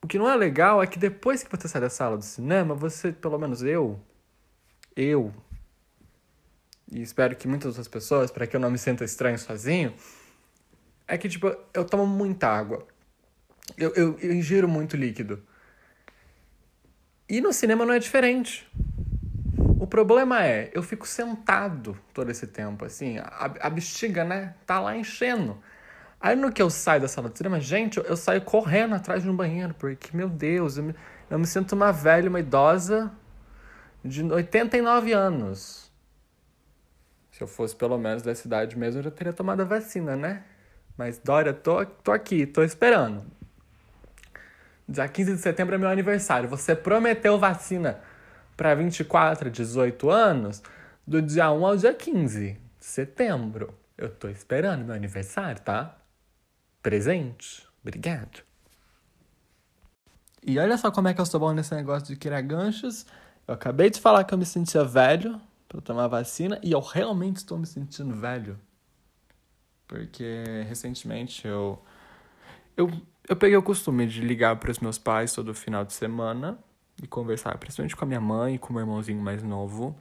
O 0.03 0.07
que 0.07 0.19
não 0.19 0.29
é 0.29 0.37
legal 0.37 0.83
é 0.83 0.87
que 0.87 0.99
depois 0.99 1.43
que 1.43 1.51
você 1.51 1.67
sai 1.67 1.81
da 1.81 1.91
sala 1.91 2.17
do 2.17 2.25
cinema, 2.25 2.75
você, 2.75 3.11
pelo 3.11 3.39
menos 3.39 3.63
eu, 3.63 3.99
eu, 4.95 5.33
e 6.91 7.03
espero 7.03 7.37
que 7.37 7.47
muitas 7.47 7.69
outras 7.69 7.89
pessoas, 7.89 8.31
para 8.31 8.47
que 8.47 8.57
eu 8.57 8.61
não 8.61 8.71
me 8.71 8.79
sinta 8.79 9.05
estranho 9.05 9.39
sozinho, 9.39 9.95
é 11.07 11.19
que, 11.19 11.29
tipo, 11.29 11.55
eu 11.75 11.85
tomo 11.85 12.07
muita 12.07 12.49
água. 12.49 12.87
Eu, 13.77 13.93
eu, 13.95 14.19
eu 14.21 14.33
ingiro 14.33 14.69
muito 14.69 14.97
líquido. 14.97 15.43
E 17.29 17.41
no 17.41 17.53
cinema 17.53 17.85
não 17.85 17.93
é 17.93 17.99
diferente. 17.99 18.67
O 19.79 19.87
problema 19.87 20.45
é, 20.45 20.71
eu 20.75 20.83
fico 20.83 21.07
sentado 21.07 21.99
todo 22.15 22.31
esse 22.31 22.47
tempo, 22.47 22.85
assim, 22.85 23.19
a, 23.19 23.53
a 23.61 23.71
bexiga, 23.71 24.25
né, 24.25 24.55
tá 24.67 24.81
lá 24.81 24.97
enchendo. 24.97 25.59
Aí 26.21 26.35
no 26.35 26.51
que 26.51 26.61
eu 26.61 26.69
saio 26.69 27.03
da 27.03 27.09
sala 27.09 27.29
de 27.29 27.37
cinema, 27.37 27.61
gente, 27.61 27.99
eu, 27.99 28.05
eu 28.05 28.17
saio 28.17 28.41
correndo 28.41 28.95
atrás 28.95 29.23
de 29.23 29.31
um 29.31 29.37
banheiro, 29.37 29.75
porque, 29.75 30.17
meu 30.17 30.29
Deus, 30.29 30.79
eu 30.79 30.85
me, 30.85 30.95
eu 31.31 31.39
me 31.39 31.47
sinto 31.47 31.75
uma 31.75 31.93
velha, 31.93 32.29
uma 32.29 32.41
idosa 32.41 33.13
de 34.05 34.23
89 34.25 35.13
anos. 35.13 35.88
Se 37.39 37.45
eu 37.45 37.47
fosse 37.47 37.77
pelo 37.77 37.97
menos 37.97 38.21
da 38.21 38.35
cidade 38.35 38.77
mesmo, 38.77 38.99
eu 38.99 39.05
já 39.05 39.13
teria 39.13 39.33
tomado 39.33 39.61
a 39.61 39.65
vacina, 39.65 40.17
né? 40.17 40.43
Mas, 40.97 41.21
Dória, 41.21 41.55
tô, 41.55 41.87
tô 41.87 42.11
aqui, 42.11 42.45
tô 42.45 42.65
esperando. 42.65 43.25
Dia 44.89 45.07
15 45.07 45.35
de 45.35 45.39
setembro 45.39 45.77
é 45.77 45.79
meu 45.79 45.89
aniversário. 45.89 46.49
Você 46.49 46.75
prometeu 46.75 47.39
vacina 47.39 48.01
para 48.57 48.75
24 48.75 49.53
18 49.53 50.11
anos 50.11 50.65
do 51.07 51.23
dia 51.23 51.53
1 51.53 51.65
ao 51.65 51.77
dia 51.77 51.95
15 51.95 52.59
de 52.81 52.85
setembro. 52.85 53.73
Eu 53.97 54.11
tô 54.11 54.29
esperando 54.29 54.85
meu 54.85 54.97
aniversário, 54.97 55.61
tá? 55.61 55.97
Presente. 56.83 57.65
Obrigado. 57.81 58.43
E 60.45 60.59
olha 60.59 60.77
só 60.77 60.91
como 60.91 61.07
é 61.07 61.15
que 61.15 61.21
eu 61.21 61.25
estou 61.25 61.39
bom 61.39 61.53
nesse 61.53 61.73
negócio 61.73 62.09
de 62.09 62.17
criar 62.17 62.41
ganchos. 62.41 63.07
Eu 63.47 63.55
acabei 63.55 63.91
de 63.91 64.01
falar 64.01 64.25
que 64.25 64.35
eu 64.35 64.39
me 64.39 64.45
sentia 64.45 64.83
velho 64.83 65.41
para 65.69 65.81
tomar 65.81 66.09
vacina 66.09 66.59
e 66.63 66.73
eu 66.73 66.81
realmente 66.81 67.37
estou 67.37 67.59
me 67.59 67.67
sentindo 67.67 68.15
velho. 68.15 68.59
Porque 69.87 70.45
recentemente 70.67 71.47
eu 71.47 71.83
eu, 72.79 72.89
eu 73.29 73.35
peguei 73.35 73.57
o 73.57 73.63
costume 73.63 74.07
de 74.07 74.21
ligar 74.21 74.55
para 74.57 74.71
os 74.71 74.79
meus 74.79 74.99
pais 74.99 75.33
todo 75.33 75.53
final 75.53 75.85
de 75.85 75.93
semana 75.93 76.57
e 77.03 77.09
conversar, 77.09 77.59
principalmente 77.59 77.97
com 77.97 78.05
a 78.05 78.09
minha 78.09 78.21
mãe 78.21 78.55
e 78.55 78.59
com 78.59 78.71
o 78.71 78.73
meu 78.73 78.83
irmãozinho 78.83 79.21
mais 79.21 79.43
novo, 79.43 79.99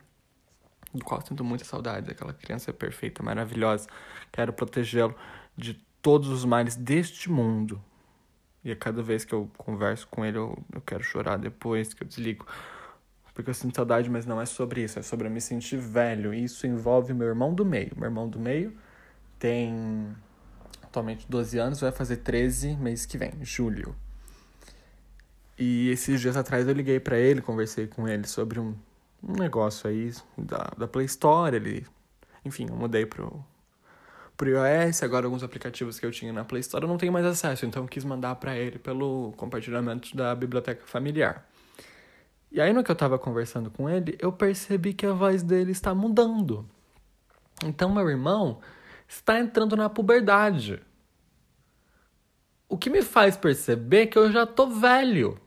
do 0.94 1.04
qual 1.04 1.20
sinto 1.26 1.44
muita 1.44 1.66
saudade. 1.66 2.12
Aquela 2.12 2.34
criança 2.34 2.72
perfeita, 2.72 3.24
maravilhosa. 3.24 3.88
Quero 4.32 4.54
protegê-lo 4.54 5.16
de 5.58 5.74
todos 6.02 6.30
os 6.30 6.46
males 6.46 6.76
deste 6.76 7.32
mundo. 7.32 7.84
E 8.64 8.72
a 8.72 8.76
cada 8.76 9.02
vez 9.02 9.26
que 9.26 9.34
eu 9.34 9.50
converso 9.58 10.08
com 10.08 10.24
ele, 10.24 10.38
eu, 10.38 10.56
eu 10.72 10.82
quero 10.82 11.04
chorar 11.04 11.38
depois 11.38 11.96
que 11.96 12.04
eu 12.04 12.08
desligo. 12.08 12.46
Porque 13.38 13.51
eu 13.51 13.53
sinto 13.53 13.75
saudade, 13.75 14.10
mas 14.10 14.25
não 14.25 14.41
é 14.41 14.48
sobre 14.48 14.82
isso. 14.82 14.98
É 14.98 15.03
sobre 15.03 15.27
eu 15.27 15.32
me 15.32 15.39
sentir 15.39 15.77
velho. 15.77 16.34
E 16.34 16.44
isso 16.44 16.65
envolve 16.65 17.13
meu 17.13 17.27
irmão 17.27 17.53
do 17.53 17.63
meio. 17.63 17.91
Meu 17.96 18.06
irmão 18.06 18.27
do 18.27 18.39
meio 18.39 18.75
tem 19.38 20.08
atualmente 20.82 21.27
12 21.29 21.60
anos, 21.60 21.79
vai 21.79 21.91
fazer 21.91 22.17
13 22.17 22.75
mês 22.77 23.06
que 23.06 23.15
vem, 23.15 23.34
julho. 23.44 23.96
E 25.56 25.91
esses 25.91 26.20
dias 26.20 26.36
atrás 26.36 26.67
eu 26.67 26.74
liguei 26.74 27.00
para 27.00 27.15
ele, 27.20 27.39
conversei 27.39 27.86
com 27.86 28.08
ele 28.08 28.25
sobre 28.25 28.60
um, 28.60 28.75
um 29.22 29.34
negócio 29.34 29.88
aí 29.88 30.12
da, 30.36 30.72
da 30.75 30.88
Play 30.88 31.06
Store. 31.06 31.56
Ele, 31.56 31.86
enfim, 32.44 32.65
eu 32.67 32.75
mudei 32.75 33.06
pro, 33.06 33.46
pro 34.36 34.50
iOS, 34.50 35.03
agora 35.03 35.27
alguns 35.27 35.44
aplicativos 35.44 36.00
que 36.00 36.06
eu 36.08 36.12
tinha 36.12 36.34
na 36.34 36.44
Play 36.44 36.62
Store 36.62 36.84
eu 36.84 36.89
não 36.89 36.98
tenho 36.98 37.13
mais 37.13 37.25
acesso, 37.27 37.67
então 37.67 37.84
eu 37.84 37.88
quis 37.88 38.03
mandar 38.03 38.34
para 38.38 38.58
ele 38.58 38.79
pelo 38.79 39.32
compartilhamento 39.38 40.17
da 40.17 40.34
biblioteca 40.34 40.82
familiar. 40.88 41.48
E 42.51 42.62
aí 42.62 42.72
no 42.74 42.84
que 42.84 42.92
eu 42.92 42.96
tava 42.96 43.20
conversando 43.20 43.70
com 43.70 43.89
ele, 43.89 44.18
eu 44.20 44.32
percebi 44.32 44.94
que 44.94 45.06
a 45.06 45.13
voz 45.13 45.44
dele 45.44 45.72
está 45.72 45.94
mudando. 45.94 46.68
Então 47.63 47.94
meu 47.94 48.10
irmão 48.10 48.60
está 49.08 49.39
entrando 49.39 49.75
na 49.75 49.89
puberdade. 49.89 50.82
O 52.70 52.77
que 52.77 52.89
me 52.89 53.01
faz 53.01 53.38
perceber 53.38 54.08
que 54.08 54.18
eu 54.18 54.32
já 54.32 54.46
tô 54.46 54.68
velho. 54.68 55.39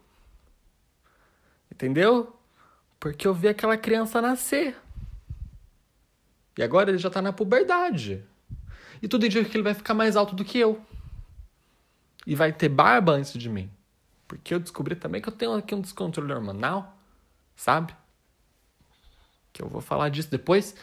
Entendeu? 1.70 2.36
Porque 2.98 3.26
eu 3.26 3.34
vi 3.34 3.48
aquela 3.48 3.76
criança 3.76 4.20
nascer. 4.20 4.76
E 6.56 6.62
agora 6.62 6.90
ele 6.90 6.98
já 6.98 7.08
tá 7.08 7.22
na 7.22 7.32
puberdade. 7.32 8.22
E 9.02 9.08
tudo 9.08 9.24
indica 9.24 9.48
que 9.48 9.56
ele 9.56 9.64
vai 9.64 9.74
ficar 9.74 9.94
mais 9.94 10.16
alto 10.16 10.34
do 10.34 10.44
que 10.44 10.58
eu. 10.58 10.80
E 12.26 12.34
vai 12.34 12.52
ter 12.52 12.68
barba 12.68 13.12
antes 13.12 13.32
de 13.32 13.48
mim. 13.48 13.70
Porque 14.30 14.54
eu 14.54 14.60
descobri 14.60 14.94
também 14.94 15.20
que 15.20 15.28
eu 15.28 15.32
tenho 15.32 15.54
aqui 15.54 15.74
um 15.74 15.80
descontrole 15.80 16.32
hormonal, 16.32 16.96
sabe? 17.56 17.92
Que 19.52 19.60
eu 19.60 19.68
vou 19.68 19.80
falar 19.80 20.08
disso 20.08 20.30
depois. 20.30 20.76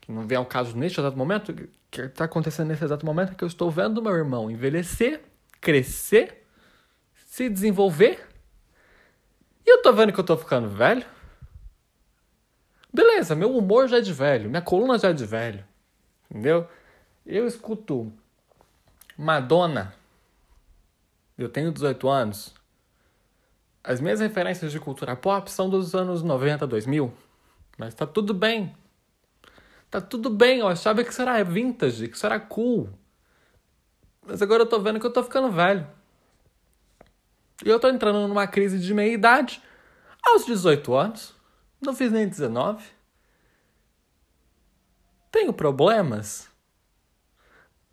Que 0.00 0.10
não 0.10 0.26
vem 0.26 0.36
ao 0.36 0.44
caso 0.44 0.76
neste 0.76 0.98
exato 0.98 1.16
momento. 1.16 1.52
O 1.52 1.68
que 1.88 2.00
está 2.00 2.24
acontecendo 2.24 2.66
nesse 2.66 2.84
exato 2.84 3.06
momento 3.06 3.30
é 3.30 3.34
que 3.36 3.44
eu 3.44 3.46
estou 3.46 3.70
vendo 3.70 4.02
meu 4.02 4.12
irmão 4.16 4.50
envelhecer, 4.50 5.22
crescer, 5.60 6.44
se 7.14 7.48
desenvolver 7.48 8.26
e 9.64 9.70
eu 9.70 9.80
tô 9.80 9.92
vendo 9.92 10.12
que 10.12 10.18
eu 10.18 10.24
tô 10.24 10.36
ficando 10.36 10.68
velho. 10.68 11.06
Beleza, 12.92 13.36
meu 13.36 13.56
humor 13.56 13.86
já 13.86 13.98
é 13.98 14.00
de 14.00 14.12
velho, 14.12 14.50
minha 14.50 14.62
coluna 14.62 14.98
já 14.98 15.10
é 15.10 15.12
de 15.12 15.24
velho. 15.24 15.64
Entendeu? 16.28 16.68
Eu 17.24 17.46
escuto 17.46 18.12
Madonna. 19.16 19.94
Eu 21.36 21.48
tenho 21.48 21.72
18 21.72 22.08
anos. 22.08 22.54
As 23.84 24.00
minhas 24.00 24.20
referências 24.20 24.72
de 24.72 24.80
cultura 24.80 25.14
pop 25.14 25.50
são 25.50 25.68
dos 25.68 25.94
anos 25.94 26.22
90, 26.22 26.66
2000. 26.66 27.12
Mas 27.78 27.94
tá 27.94 28.06
tudo 28.06 28.32
bem. 28.32 28.74
Tá 29.90 30.00
tudo 30.00 30.28
bem, 30.30 30.60
eu 30.60 30.68
achava 30.68 31.04
que 31.04 31.10
isso 31.10 31.22
era 31.22 31.42
vintage, 31.44 32.08
que 32.08 32.16
isso 32.16 32.26
era 32.26 32.40
cool. 32.40 32.88
Mas 34.26 34.42
agora 34.42 34.62
eu 34.62 34.66
tô 34.66 34.80
vendo 34.80 34.98
que 34.98 35.06
eu 35.06 35.12
tô 35.12 35.22
ficando 35.22 35.50
velho. 35.50 35.86
E 37.64 37.68
eu 37.68 37.78
tô 37.78 37.88
entrando 37.88 38.26
numa 38.26 38.46
crise 38.46 38.78
de 38.78 38.92
meia-idade 38.92 39.62
aos 40.22 40.44
18 40.44 40.94
anos. 40.94 41.34
Não 41.80 41.94
fiz 41.94 42.10
nem 42.10 42.28
19. 42.28 42.84
Tenho 45.30 45.52
problemas? 45.52 46.50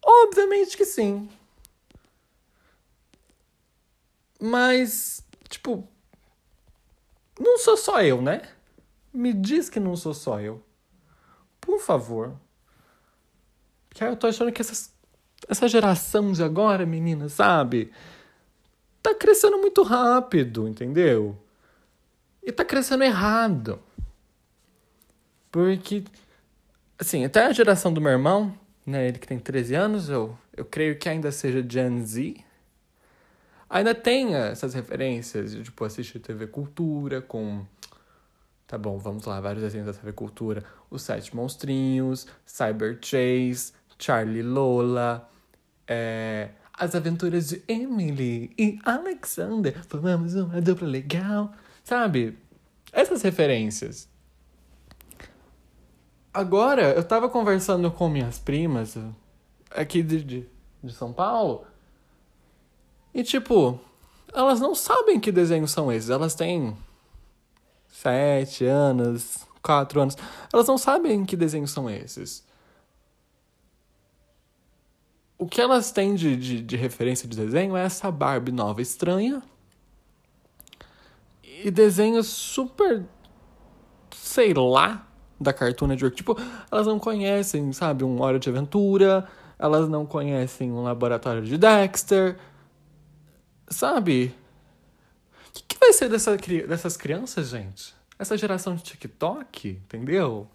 Obviamente 0.04 0.76
que 0.76 0.86
sim. 0.86 1.30
Mas, 4.46 5.26
tipo, 5.48 5.88
não 7.40 7.58
sou 7.58 7.78
só 7.78 8.02
eu, 8.02 8.22
né? 8.22 8.42
Me 9.14 9.32
diz 9.32 9.70
que 9.70 9.80
não 9.80 9.96
sou 9.96 10.14
só 10.14 10.38
eu. 10.42 10.62
Por 11.62 11.80
favor. 11.80 12.36
Que 13.92 14.04
eu 14.04 14.18
tô 14.18 14.28
achando 14.28 14.52
que 14.52 14.60
essas, 14.60 14.94
essa 15.48 15.66
geração 15.70 16.34
de 16.34 16.44
agora, 16.44 16.86
menina, 16.86 17.30
sabe? 17.30 17.94
Tá 19.02 19.16
crescendo 19.16 19.58
muito 19.60 19.82
rápido, 19.82 20.68
entendeu? 20.68 21.42
E 22.44 22.52
tá 22.52 22.66
crescendo 22.66 23.06
errado. 23.06 23.80
Porque, 25.50 26.04
assim, 27.00 27.24
até 27.24 27.46
a 27.46 27.54
geração 27.54 27.94
do 27.94 28.02
meu 28.02 28.12
irmão, 28.12 28.54
né? 28.86 29.08
Ele 29.08 29.20
que 29.20 29.28
tem 29.28 29.40
13 29.40 29.74
anos, 29.74 30.10
eu, 30.10 30.38
eu 30.52 30.66
creio 30.66 31.00
que 31.00 31.08
ainda 31.08 31.32
seja 31.32 31.66
Gen 31.66 32.06
Z 32.06 32.44
ainda 33.74 33.96
tem 33.96 34.36
essas 34.36 34.76
referências 34.76 35.52
de, 35.52 35.64
tipo, 35.64 35.84
assistir 35.84 36.20
TV 36.20 36.46
Cultura 36.46 37.22
com... 37.22 37.66
Tá 38.68 38.78
bom, 38.78 38.98
vamos 38.98 39.26
lá, 39.26 39.42
vários 39.42 39.64
desenhos 39.64 39.88
da 39.88 39.94
TV 39.94 40.14
Cultura. 40.14 40.64
Os 40.90 41.02
Sete 41.02 41.36
Monstrinhos, 41.36 42.28
Cyber 42.46 43.00
Chase, 43.02 43.74
Charlie 43.98 44.44
Lola, 44.44 45.28
é... 45.88 46.50
As 46.76 46.96
Aventuras 46.96 47.50
de 47.50 47.64
Emily 47.68 48.52
e 48.58 48.80
Alexander. 48.84 49.84
Formamos 49.88 50.36
uma 50.36 50.62
dupla 50.62 50.88
legal. 50.88 51.52
Sabe? 51.84 52.38
Essas 52.92 53.22
referências. 53.22 54.08
Agora, 56.34 56.94
eu 56.94 57.04
tava 57.04 57.30
conversando 57.30 57.92
com 57.92 58.10
minhas 58.10 58.40
primas 58.40 58.98
aqui 59.70 60.02
de, 60.02 60.24
de, 60.24 60.50
de 60.84 60.94
São 60.94 61.14
Paulo 61.14 61.66
e 63.14 63.24
tipo, 63.24 63.80
elas 64.34 64.60
não 64.60 64.74
sabem 64.74 65.20
que 65.20 65.32
desenhos 65.32 65.72
são 65.72 65.92
esses. 65.92 66.10
Elas 66.10 66.34
têm 66.34 66.76
sete 67.88 68.66
anos, 68.66 69.46
quatro 69.62 70.02
anos. 70.02 70.18
Elas 70.52 70.68
não 70.68 70.78
sabem 70.78 71.24
que 71.24 71.38
desenhos 71.38 71.72
são 71.72 71.90
esses. 71.90 72.44
O 75.38 75.46
que 75.46 75.62
elas 75.62 75.92
têm 75.92 76.16
de, 76.16 76.36
de, 76.36 76.62
de 76.62 76.76
referência 76.76 77.28
de 77.28 77.38
desenho 77.38 77.78
é 77.78 77.84
essa 77.84 78.10
Barbie 78.10 78.52
nova 78.52 78.82
estranha. 78.82 79.44
E 81.44 81.70
desenhos 81.70 82.28
super. 82.28 83.06
sei 84.16 84.54
lá. 84.54 85.08
Da 85.40 85.52
Cartoon 85.52 85.88
Network. 85.88 86.16
Tipo, 86.16 86.38
elas 86.72 86.88
não 86.88 86.98
conhecem, 86.98 87.74
sabe, 87.74 88.04
um 88.04 88.22
Hora 88.22 88.40
de 88.40 88.50
Aventura. 88.50 89.28
Elas 89.60 89.90
não 89.90 90.06
conhecem 90.06 90.72
um 90.72 90.84
Laboratório 90.84 91.42
de 91.44 91.58
Dexter 91.58 92.38
Sabe? 93.74 94.36
O 95.50 95.52
que, 95.52 95.64
que 95.64 95.78
vai 95.80 95.92
ser 95.94 96.08
dessa, 96.08 96.38
dessas 96.38 96.96
crianças, 96.96 97.50
gente? 97.50 97.94
Essa 98.18 98.38
geração 98.38 98.76
de 98.76 98.84
TikTok, 98.84 99.70
entendeu? 99.70 100.50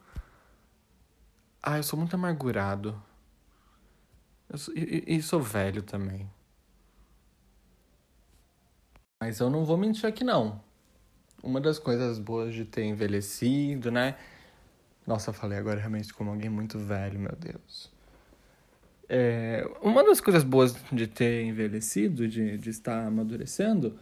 Ah, 1.60 1.76
eu 1.76 1.82
sou 1.82 1.98
muito 1.98 2.14
amargurado. 2.14 3.00
Sou, 4.54 4.72
e, 4.74 5.04
e 5.06 5.20
sou 5.20 5.42
velho 5.42 5.82
também. 5.82 6.30
Mas 9.20 9.40
eu 9.40 9.50
não 9.50 9.64
vou 9.64 9.76
mentir 9.76 10.06
aqui, 10.06 10.22
não. 10.22 10.62
Uma 11.42 11.60
das 11.60 11.78
coisas 11.78 12.18
boas 12.20 12.54
de 12.54 12.64
ter 12.64 12.84
envelhecido, 12.84 13.90
né? 13.90 14.16
Nossa, 15.04 15.30
eu 15.30 15.34
falei 15.34 15.58
agora 15.58 15.80
realmente 15.80 16.14
como 16.14 16.30
alguém 16.30 16.48
muito 16.48 16.78
velho, 16.78 17.18
meu 17.18 17.34
Deus. 17.34 17.90
É, 19.08 19.66
uma 19.82 20.04
das 20.04 20.20
coisas 20.20 20.44
boas 20.44 20.76
de 20.92 21.06
ter 21.06 21.44
envelhecido, 21.44 22.28
de, 22.28 22.58
de 22.58 22.70
estar 22.70 23.06
amadurecendo, 23.06 23.98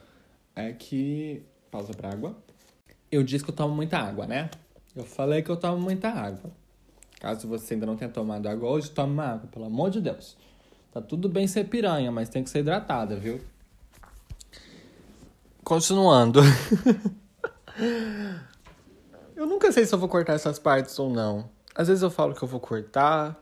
é 0.54 0.72
que. 0.72 1.42
Pausa 1.70 1.92
pra 1.92 2.10
água. 2.10 2.36
Eu 3.10 3.22
disse 3.22 3.44
que 3.44 3.50
eu 3.50 3.54
tomo 3.54 3.74
muita 3.74 3.98
água, 3.98 4.26
né? 4.26 4.50
Eu 4.94 5.04
falei 5.04 5.42
que 5.42 5.50
eu 5.50 5.56
tomo 5.56 5.78
muita 5.78 6.08
água. 6.08 6.50
Caso 7.20 7.46
você 7.46 7.74
ainda 7.74 7.86
não 7.86 7.96
tenha 7.96 8.10
tomado 8.10 8.48
água 8.48 8.68
hoje, 8.68 8.90
tome 8.90 9.12
uma 9.12 9.26
água, 9.26 9.48
pelo 9.50 9.66
amor 9.66 9.90
de 9.90 10.00
Deus. 10.00 10.36
Tá 10.92 11.00
tudo 11.00 11.28
bem 11.28 11.46
ser 11.46 11.64
piranha, 11.64 12.10
mas 12.10 12.28
tem 12.28 12.42
que 12.42 12.50
ser 12.50 12.60
hidratada, 12.60 13.16
viu? 13.16 13.40
Continuando. 15.62 16.40
eu 19.36 19.46
nunca 19.46 19.70
sei 19.72 19.84
se 19.84 19.94
eu 19.94 19.98
vou 19.98 20.08
cortar 20.08 20.34
essas 20.34 20.58
partes 20.58 20.98
ou 20.98 21.10
não. 21.10 21.50
Às 21.74 21.88
vezes 21.88 22.02
eu 22.02 22.10
falo 22.10 22.34
que 22.34 22.42
eu 22.42 22.48
vou 22.48 22.60
cortar, 22.60 23.38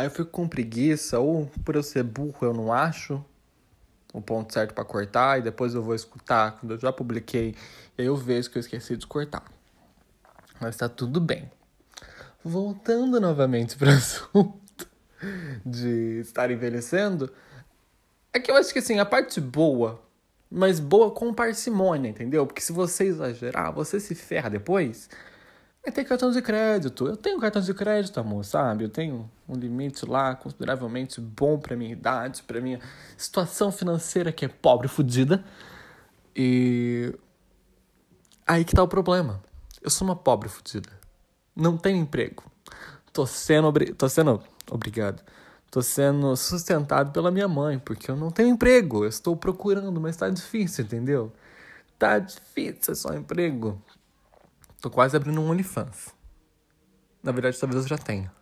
Aí 0.00 0.06
eu 0.06 0.10
fico 0.10 0.30
com 0.30 0.48
preguiça, 0.48 1.18
ou 1.18 1.44
por 1.62 1.76
eu 1.76 1.82
ser 1.82 2.02
burro 2.02 2.38
eu 2.40 2.54
não 2.54 2.72
acho 2.72 3.22
o 4.14 4.22
ponto 4.22 4.50
certo 4.50 4.72
para 4.72 4.82
cortar, 4.82 5.38
e 5.38 5.42
depois 5.42 5.74
eu 5.74 5.82
vou 5.82 5.94
escutar 5.94 6.52
quando 6.52 6.72
eu 6.72 6.78
já 6.78 6.90
publiquei, 6.90 7.54
e 7.98 8.00
aí 8.00 8.06
eu 8.06 8.16
vejo 8.16 8.48
que 8.50 8.56
eu 8.56 8.60
esqueci 8.60 8.96
de 8.96 9.06
cortar. 9.06 9.44
Mas 10.58 10.74
tá 10.78 10.88
tudo 10.88 11.20
bem. 11.20 11.52
Voltando 12.42 13.20
novamente 13.20 13.76
para 13.76 13.90
o 13.90 13.92
assunto 13.92 14.88
de 15.66 16.20
estar 16.20 16.50
envelhecendo, 16.50 17.30
é 18.32 18.40
que 18.40 18.50
eu 18.50 18.56
acho 18.56 18.72
que 18.72 18.78
assim, 18.78 18.98
a 18.98 19.04
parte 19.04 19.38
boa, 19.38 20.00
mas 20.50 20.80
boa 20.80 21.10
com 21.10 21.34
parcimônia, 21.34 22.08
entendeu? 22.08 22.46
Porque 22.46 22.62
se 22.62 22.72
você 22.72 23.04
exagerar, 23.04 23.70
você 23.70 24.00
se 24.00 24.14
ferra 24.14 24.48
depois 24.48 25.10
é 25.82 25.90
ter 25.90 26.04
cartão 26.04 26.30
de 26.30 26.42
crédito. 26.42 27.06
Eu 27.06 27.16
tenho 27.16 27.40
cartão 27.40 27.62
de 27.62 27.72
crédito, 27.72 28.20
amor, 28.20 28.44
sabe? 28.44 28.84
Eu 28.84 28.88
tenho 28.88 29.30
um 29.48 29.54
limite 29.54 30.04
lá 30.06 30.34
consideravelmente 30.34 31.20
bom 31.20 31.58
para 31.58 31.76
minha 31.76 31.92
idade, 31.92 32.42
para 32.42 32.60
minha 32.60 32.80
situação 33.16 33.72
financeira 33.72 34.32
que 34.32 34.44
é 34.44 34.48
pobre 34.48 34.88
fodida. 34.88 35.44
E 36.36 37.14
aí 38.46 38.64
que 38.64 38.74
tá 38.74 38.82
o 38.82 38.88
problema. 38.88 39.42
Eu 39.82 39.90
sou 39.90 40.06
uma 40.06 40.16
pobre 40.16 40.48
fodida. 40.48 40.90
Não 41.56 41.76
tenho 41.76 41.98
emprego. 41.98 42.44
Tô 43.12 43.26
sendo, 43.26 43.66
obri... 43.68 43.92
Tô 43.94 44.08
sendo 44.08 44.42
obrigado. 44.70 45.22
Tô 45.70 45.82
sendo 45.82 46.36
sustentado 46.36 47.12
pela 47.12 47.30
minha 47.30 47.48
mãe, 47.48 47.78
porque 47.78 48.10
eu 48.10 48.16
não 48.16 48.30
tenho 48.30 48.50
emprego. 48.50 49.04
Eu 49.04 49.08
estou 49.08 49.36
procurando, 49.36 50.00
mas 50.00 50.16
tá 50.16 50.28
difícil, 50.28 50.84
entendeu? 50.84 51.32
Tá 51.98 52.18
difícil 52.18 52.94
só 52.94 53.14
emprego. 53.14 53.80
Tô 54.80 54.90
quase 54.90 55.16
abrindo 55.16 55.40
um 55.40 55.50
OnlyFans. 55.50 56.14
Na 57.22 57.32
verdade, 57.32 57.58
talvez 57.58 57.82
eu 57.82 57.88
já 57.88 57.98
tenha. 57.98 58.32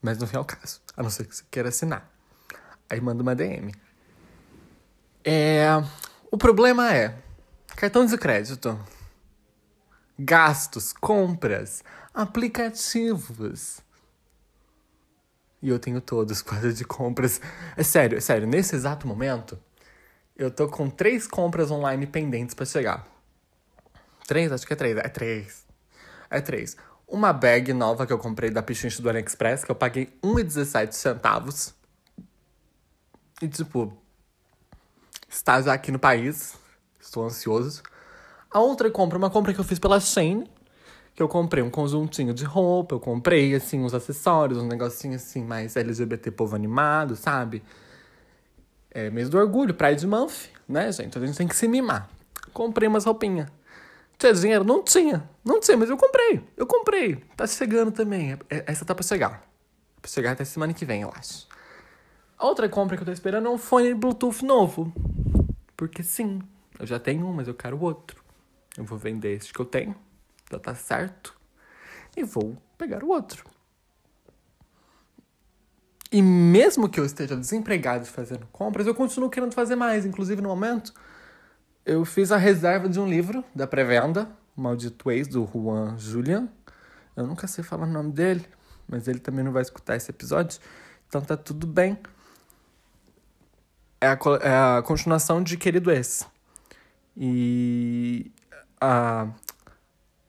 Mas 0.00 0.18
não 0.18 0.26
vem 0.26 0.38
ao 0.38 0.44
caso. 0.44 0.80
A 0.96 1.02
não 1.02 1.10
ser 1.10 1.26
que 1.26 1.34
você 1.34 1.44
queira 1.50 1.68
assinar. 1.68 2.08
Aí 2.88 3.00
manda 3.00 3.22
uma 3.22 3.34
DM. 3.34 3.74
É... 5.24 5.66
O 6.30 6.38
problema 6.38 6.94
é... 6.94 7.20
Cartão 7.76 8.06
de 8.06 8.16
crédito. 8.16 8.78
Gastos, 10.18 10.92
compras, 10.92 11.82
aplicativos. 12.14 13.80
E 15.62 15.68
eu 15.68 15.78
tenho 15.78 16.00
todos 16.00 16.40
quase 16.42 16.72
de 16.72 16.84
compras. 16.84 17.40
É 17.76 17.82
sério, 17.82 18.16
é 18.16 18.20
sério. 18.20 18.46
Nesse 18.46 18.76
exato 18.76 19.08
momento, 19.08 19.58
eu 20.36 20.50
tô 20.50 20.68
com 20.68 20.88
três 20.88 21.26
compras 21.26 21.70
online 21.70 22.06
pendentes 22.06 22.54
para 22.54 22.64
chegar. 22.64 23.19
Três? 24.30 24.52
Acho 24.52 24.64
que 24.64 24.72
é 24.72 24.76
três. 24.76 24.96
É 24.96 25.08
três. 25.08 25.66
É 26.30 26.40
três. 26.40 26.76
Uma 27.08 27.32
bag 27.32 27.72
nova 27.72 28.06
que 28.06 28.12
eu 28.12 28.18
comprei 28.18 28.48
da 28.48 28.62
Pichincha 28.62 29.02
do 29.02 29.08
AliExpress, 29.08 29.64
que 29.64 29.72
eu 29.72 29.74
paguei 29.74 30.08
1,17 30.22 30.92
centavos. 30.92 31.74
E, 33.42 33.48
tipo, 33.48 33.92
está 35.28 35.60
já 35.60 35.72
aqui 35.72 35.90
no 35.90 35.98
país. 35.98 36.54
Estou 37.00 37.24
ansioso. 37.24 37.82
A 38.48 38.60
outra 38.60 38.88
compra, 38.88 39.18
uma 39.18 39.28
compra 39.28 39.52
que 39.52 39.58
eu 39.58 39.64
fiz 39.64 39.80
pela 39.80 39.98
Shane, 39.98 40.48
que 41.12 41.20
eu 41.20 41.26
comprei 41.26 41.64
um 41.64 41.70
conjuntinho 41.70 42.32
de 42.32 42.44
roupa, 42.44 42.94
eu 42.94 43.00
comprei, 43.00 43.52
assim, 43.56 43.80
uns 43.80 43.94
acessórios, 43.94 44.60
um 44.60 44.68
negocinho, 44.68 45.16
assim, 45.16 45.42
mais 45.42 45.74
LGBT 45.74 46.30
povo 46.30 46.54
animado, 46.54 47.16
sabe? 47.16 47.64
É 48.92 49.10
mês 49.10 49.28
do 49.28 49.36
orgulho, 49.36 49.74
Pride 49.74 50.06
Month, 50.06 50.50
né, 50.68 50.92
gente? 50.92 51.18
A 51.18 51.26
gente 51.26 51.36
tem 51.36 51.48
que 51.48 51.56
se 51.56 51.66
mimar. 51.66 52.08
Comprei 52.52 52.86
umas 52.86 53.04
roupinhas. 53.04 53.48
Tinha 54.20 54.34
dinheiro? 54.34 54.64
Não 54.64 54.84
tinha. 54.84 55.26
Não 55.42 55.58
tinha, 55.58 55.78
mas 55.78 55.88
eu 55.88 55.96
comprei. 55.96 56.44
Eu 56.54 56.66
comprei. 56.66 57.16
Tá 57.34 57.46
chegando 57.46 57.90
também. 57.90 58.38
É, 58.50 58.64
essa 58.66 58.84
tá 58.84 58.94
pra 58.94 59.02
chegar. 59.02 59.42
Pra 60.00 60.10
chegar 60.10 60.32
até 60.32 60.44
semana 60.44 60.74
que 60.74 60.84
vem, 60.84 61.00
eu 61.00 61.10
acho. 61.16 61.48
A 62.36 62.46
outra 62.46 62.68
compra 62.68 62.98
que 62.98 63.02
eu 63.02 63.06
tô 63.06 63.12
esperando 63.12 63.46
é 63.46 63.50
um 63.50 63.56
fone 63.56 63.94
Bluetooth 63.94 64.44
novo. 64.44 64.92
Porque 65.74 66.02
sim, 66.02 66.42
eu 66.78 66.86
já 66.86 66.98
tenho 66.98 67.26
um, 67.26 67.32
mas 67.32 67.48
eu 67.48 67.54
quero 67.54 67.80
outro. 67.80 68.22
Eu 68.76 68.84
vou 68.84 68.98
vender 68.98 69.38
este 69.38 69.54
que 69.54 69.60
eu 69.60 69.64
tenho. 69.64 69.96
Já 70.52 70.58
tá 70.58 70.74
certo. 70.74 71.34
E 72.14 72.22
vou 72.22 72.58
pegar 72.76 73.02
o 73.02 73.08
outro. 73.08 73.46
E 76.12 76.20
mesmo 76.20 76.90
que 76.90 77.00
eu 77.00 77.06
esteja 77.06 77.34
desempregado 77.34 78.04
fazendo 78.04 78.46
compras, 78.52 78.86
eu 78.86 78.94
continuo 78.94 79.30
querendo 79.30 79.54
fazer 79.54 79.76
mais. 79.76 80.04
Inclusive, 80.04 80.42
no 80.42 80.50
momento, 80.50 80.92
eu 81.90 82.04
fiz 82.04 82.30
a 82.30 82.36
reserva 82.36 82.88
de 82.88 83.00
um 83.00 83.08
livro 83.08 83.42
da 83.52 83.66
pré-venda, 83.66 84.30
Maldito 84.54 85.10
Ex, 85.10 85.26
do 85.26 85.44
Juan 85.52 85.98
Julian. 85.98 86.48
Eu 87.16 87.26
nunca 87.26 87.48
sei 87.48 87.64
falar 87.64 87.82
o 87.82 87.90
nome 87.90 88.12
dele, 88.12 88.46
mas 88.86 89.08
ele 89.08 89.18
também 89.18 89.44
não 89.44 89.50
vai 89.50 89.62
escutar 89.62 89.96
esse 89.96 90.08
episódio, 90.08 90.60
então 91.08 91.20
tá 91.20 91.36
tudo 91.36 91.66
bem. 91.66 91.98
É 94.00 94.06
a, 94.06 94.18
é 94.40 94.78
a 94.78 94.82
continuação 94.82 95.42
de 95.42 95.56
Querido 95.56 95.90
Ex. 95.90 96.24
E 97.16 98.30
a, 98.80 99.26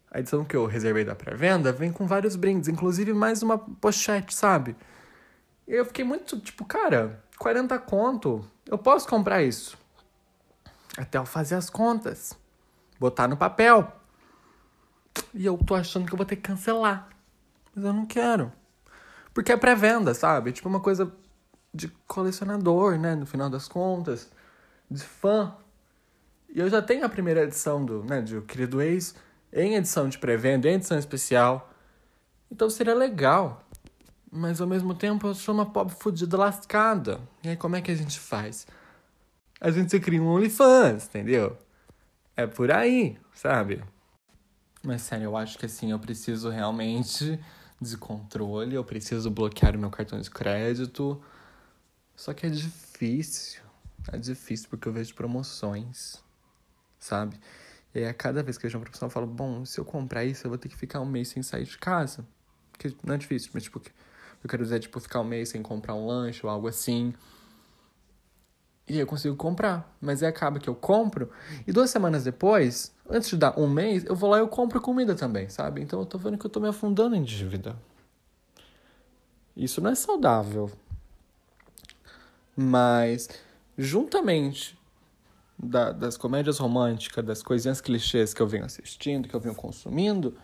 a 0.09 0.19
edição 0.19 0.43
que 0.43 0.55
eu 0.55 0.65
reservei 0.65 1.05
da 1.05 1.13
pré-venda 1.13 1.71
vem 1.71 1.91
com 1.91 2.07
vários 2.07 2.35
brindes, 2.35 2.69
inclusive 2.69 3.13
mais 3.13 3.43
uma 3.43 3.59
pochete, 3.59 4.33
sabe? 4.33 4.75
Eu 5.67 5.85
fiquei 5.85 6.03
muito 6.03 6.39
tipo, 6.39 6.65
cara, 6.65 7.23
40 7.37 7.77
conto, 7.77 8.43
eu 8.65 8.79
posso 8.79 9.07
comprar 9.07 9.43
isso. 9.43 9.79
Até 10.97 11.17
eu 11.17 11.25
fazer 11.25 11.55
as 11.55 11.69
contas, 11.69 12.37
botar 12.99 13.27
no 13.27 13.37
papel. 13.37 13.91
E 15.33 15.45
eu 15.45 15.57
tô 15.57 15.75
achando 15.75 16.05
que 16.05 16.13
eu 16.13 16.17
vou 16.17 16.25
ter 16.25 16.35
que 16.35 16.41
cancelar. 16.41 17.09
Mas 17.73 17.85
eu 17.85 17.93
não 17.93 18.05
quero. 18.05 18.51
Porque 19.33 19.51
é 19.51 19.57
pré-venda, 19.57 20.13
sabe? 20.13 20.51
Tipo 20.51 20.67
uma 20.67 20.79
coisa 20.79 21.11
de 21.73 21.87
colecionador, 22.07 22.97
né? 22.97 23.15
No 23.15 23.25
final 23.25 23.49
das 23.49 23.67
contas. 23.67 24.29
De 24.89 25.03
fã. 25.03 25.55
E 26.53 26.59
eu 26.59 26.69
já 26.69 26.81
tenho 26.81 27.05
a 27.05 27.09
primeira 27.09 27.43
edição 27.43 27.83
do, 27.83 28.03
né, 28.03 28.21
de 28.21 28.35
O 28.35 28.41
Querido 28.41 28.81
Ex 28.81 29.15
em 29.53 29.75
edição 29.75 30.09
de 30.09 30.17
pré-venda, 30.17 30.69
em 30.69 30.73
edição 30.73 30.97
especial. 30.97 31.69
Então 32.51 32.69
seria 32.69 32.93
legal. 32.93 33.63
Mas 34.29 34.59
ao 34.59 34.67
mesmo 34.67 34.93
tempo 34.93 35.27
eu 35.27 35.33
sou 35.33 35.53
uma 35.53 35.65
pobre 35.65 35.95
fodida 35.95 36.37
lascada. 36.37 37.21
E 37.43 37.49
aí 37.49 37.57
como 37.57 37.75
é 37.75 37.81
que 37.81 37.91
a 37.91 37.95
gente 37.95 38.19
faz? 38.19 38.67
A 39.61 39.71
gente 39.71 39.97
cria 39.99 40.21
um 40.21 40.27
OnlyFans, 40.27 41.05
entendeu? 41.05 41.57
É 42.35 42.45
por 42.45 42.71
aí, 42.71 43.17
sabe? 43.33 43.83
Mas 44.83 45.03
sério, 45.03 45.25
eu 45.25 45.37
acho 45.37 45.57
que 45.57 45.67
assim, 45.67 45.91
eu 45.91 45.99
preciso 45.99 46.49
realmente 46.49 47.39
de 47.79 47.97
controle, 47.97 48.75
eu 48.75 48.83
preciso 48.83 49.29
bloquear 49.29 49.75
o 49.75 49.79
meu 49.79 49.91
cartão 49.91 50.19
de 50.19 50.29
crédito. 50.29 51.21
Só 52.15 52.33
que 52.33 52.45
é 52.45 52.49
difícil. 52.49 53.61
É 54.11 54.17
difícil 54.17 54.67
porque 54.69 54.87
eu 54.87 54.93
vejo 54.93 55.13
promoções 55.13 56.19
sabe? 57.01 57.37
E 57.93 57.99
aí, 57.99 58.05
a 58.05 58.13
cada 58.13 58.41
vez 58.41 58.57
que 58.57 58.65
eu 58.65 58.69
vejo 58.69 58.77
uma 58.77 58.85
promoção, 58.85 59.07
eu 59.07 59.11
falo, 59.11 59.27
bom, 59.27 59.65
se 59.65 59.77
eu 59.79 59.83
comprar 59.83 60.23
isso, 60.23 60.45
eu 60.45 60.49
vou 60.49 60.57
ter 60.57 60.69
que 60.69 60.77
ficar 60.77 61.01
um 61.01 61.05
mês 61.05 61.27
sem 61.27 61.43
sair 61.43 61.65
de 61.65 61.77
casa. 61.77 62.25
Que 62.77 62.95
não 63.03 63.15
é 63.15 63.17
difícil, 63.17 63.51
mas, 63.53 63.63
tipo, 63.63 63.81
eu 64.41 64.49
quero 64.49 64.63
dizer, 64.63 64.79
tipo, 64.79 64.97
ficar 64.99 65.19
um 65.19 65.25
mês 65.25 65.49
sem 65.49 65.61
comprar 65.61 65.95
um 65.95 66.05
lanche 66.05 66.45
ou 66.45 66.49
algo 66.49 66.67
assim. 66.67 67.13
E 68.87 68.99
eu 68.99 69.07
consigo 69.07 69.35
comprar. 69.35 69.95
Mas 70.01 70.21
aí 70.21 70.29
acaba 70.29 70.59
que 70.59 70.69
eu 70.69 70.75
compro, 70.75 71.29
e 71.65 71.71
duas 71.71 71.89
semanas 71.89 72.23
depois, 72.23 72.93
antes 73.09 73.29
de 73.29 73.37
dar 73.37 73.57
um 73.59 73.69
mês, 73.69 74.03
eu 74.05 74.15
vou 74.15 74.29
lá 74.29 74.37
e 74.37 74.41
eu 74.41 74.47
compro 74.47 74.81
comida 74.81 75.15
também, 75.15 75.49
sabe? 75.49 75.81
Então 75.81 75.99
eu 75.99 76.05
tô 76.05 76.17
vendo 76.17 76.37
que 76.37 76.45
eu 76.45 76.49
tô 76.49 76.59
me 76.59 76.67
afundando 76.67 77.15
em 77.15 77.23
dívida. 77.23 77.75
Isso 79.55 79.81
não 79.81 79.91
é 79.91 79.95
saudável. 79.95 80.71
Mas, 82.55 83.29
juntamente 83.77 84.77
da, 85.57 85.91
das 85.91 86.17
comédias 86.17 86.57
românticas, 86.57 87.23
das 87.23 87.43
coisinhas 87.43 87.79
clichês 87.79 88.33
que 88.33 88.41
eu 88.41 88.47
venho 88.47 88.65
assistindo, 88.65 89.27
que 89.27 89.35
eu 89.35 89.39
venho 89.39 89.55
consumindo, 89.55 90.35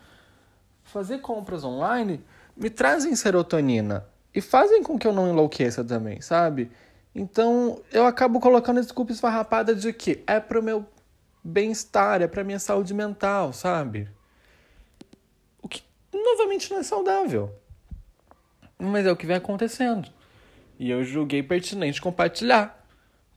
fazer 0.84 1.18
compras 1.18 1.64
online 1.64 2.22
me 2.56 2.70
trazem 2.70 3.14
serotonina 3.14 4.06
e 4.34 4.40
fazem 4.40 4.82
com 4.82 4.98
que 4.98 5.06
eu 5.06 5.12
não 5.12 5.28
enlouqueça 5.28 5.84
também, 5.84 6.20
sabe? 6.20 6.70
Então 7.18 7.82
eu 7.90 8.06
acabo 8.06 8.38
colocando 8.38 8.80
desculpa 8.80 9.10
esfarrapada 9.10 9.74
de 9.74 9.92
que 9.92 10.22
é 10.24 10.38
pro 10.38 10.62
meu 10.62 10.86
bem-estar, 11.42 12.22
é 12.22 12.28
pra 12.28 12.44
minha 12.44 12.60
saúde 12.60 12.94
mental, 12.94 13.52
sabe? 13.52 14.08
O 15.60 15.66
que 15.66 15.82
novamente 16.12 16.70
não 16.70 16.78
é 16.78 16.84
saudável. 16.84 17.52
Mas 18.78 19.04
é 19.04 19.10
o 19.10 19.16
que 19.16 19.26
vem 19.26 19.34
acontecendo. 19.34 20.08
E 20.78 20.88
eu 20.88 21.02
julguei 21.02 21.42
pertinente 21.42 22.00
compartilhar 22.00 22.86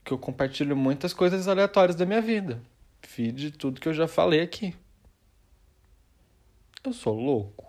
que 0.05 0.11
eu 0.11 0.17
compartilho 0.19 0.77
muitas 0.77 1.11
coisas 1.11 1.47
aleatórias 1.47 1.95
da 1.95 2.05
minha 2.05 2.21
vida. 2.21 2.61
Feed 3.01 3.49
tudo 3.53 3.81
que 3.81 3.89
eu 3.89 3.95
já 3.95 4.07
falei 4.07 4.41
aqui. 4.41 4.75
Eu 6.83 6.93
sou 6.93 7.19
louco? 7.19 7.65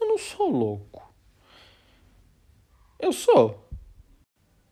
Eu 0.00 0.08
não 0.08 0.16
sou 0.16 0.50
louco. 0.50 1.12
Eu 2.98 3.12
sou. 3.12 3.67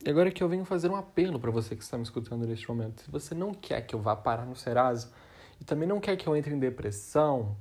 E 0.06 0.10
agora 0.10 0.30
que 0.30 0.42
eu 0.42 0.48
venho 0.48 0.64
fazer 0.64 0.88
um 0.88 0.94
apelo 0.94 1.40
para 1.40 1.50
você 1.50 1.74
que 1.74 1.82
está 1.82 1.96
me 1.96 2.04
escutando 2.04 2.46
neste 2.46 2.68
momento. 2.68 3.02
Se 3.02 3.10
você 3.10 3.34
não 3.34 3.52
quer 3.52 3.82
que 3.82 3.92
eu 3.92 4.00
vá 4.00 4.14
parar 4.14 4.46
no 4.46 4.54
Serasa 4.54 5.12
e 5.60 5.64
também 5.64 5.88
não 5.88 5.98
quer 5.98 6.16
que 6.16 6.28
eu 6.28 6.36
entre 6.36 6.54
em 6.54 6.58
depressão, 6.60 7.56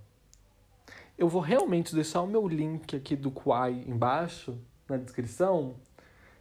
eu 1.18 1.28
vou 1.28 1.42
realmente 1.42 1.96
deixar 1.96 2.22
o 2.22 2.28
meu 2.28 2.48
link 2.48 2.96
aqui 2.96 3.16
do 3.16 3.32
Quai 3.32 3.84
embaixo 3.88 4.56
na 4.88 4.96
descrição 4.96 5.76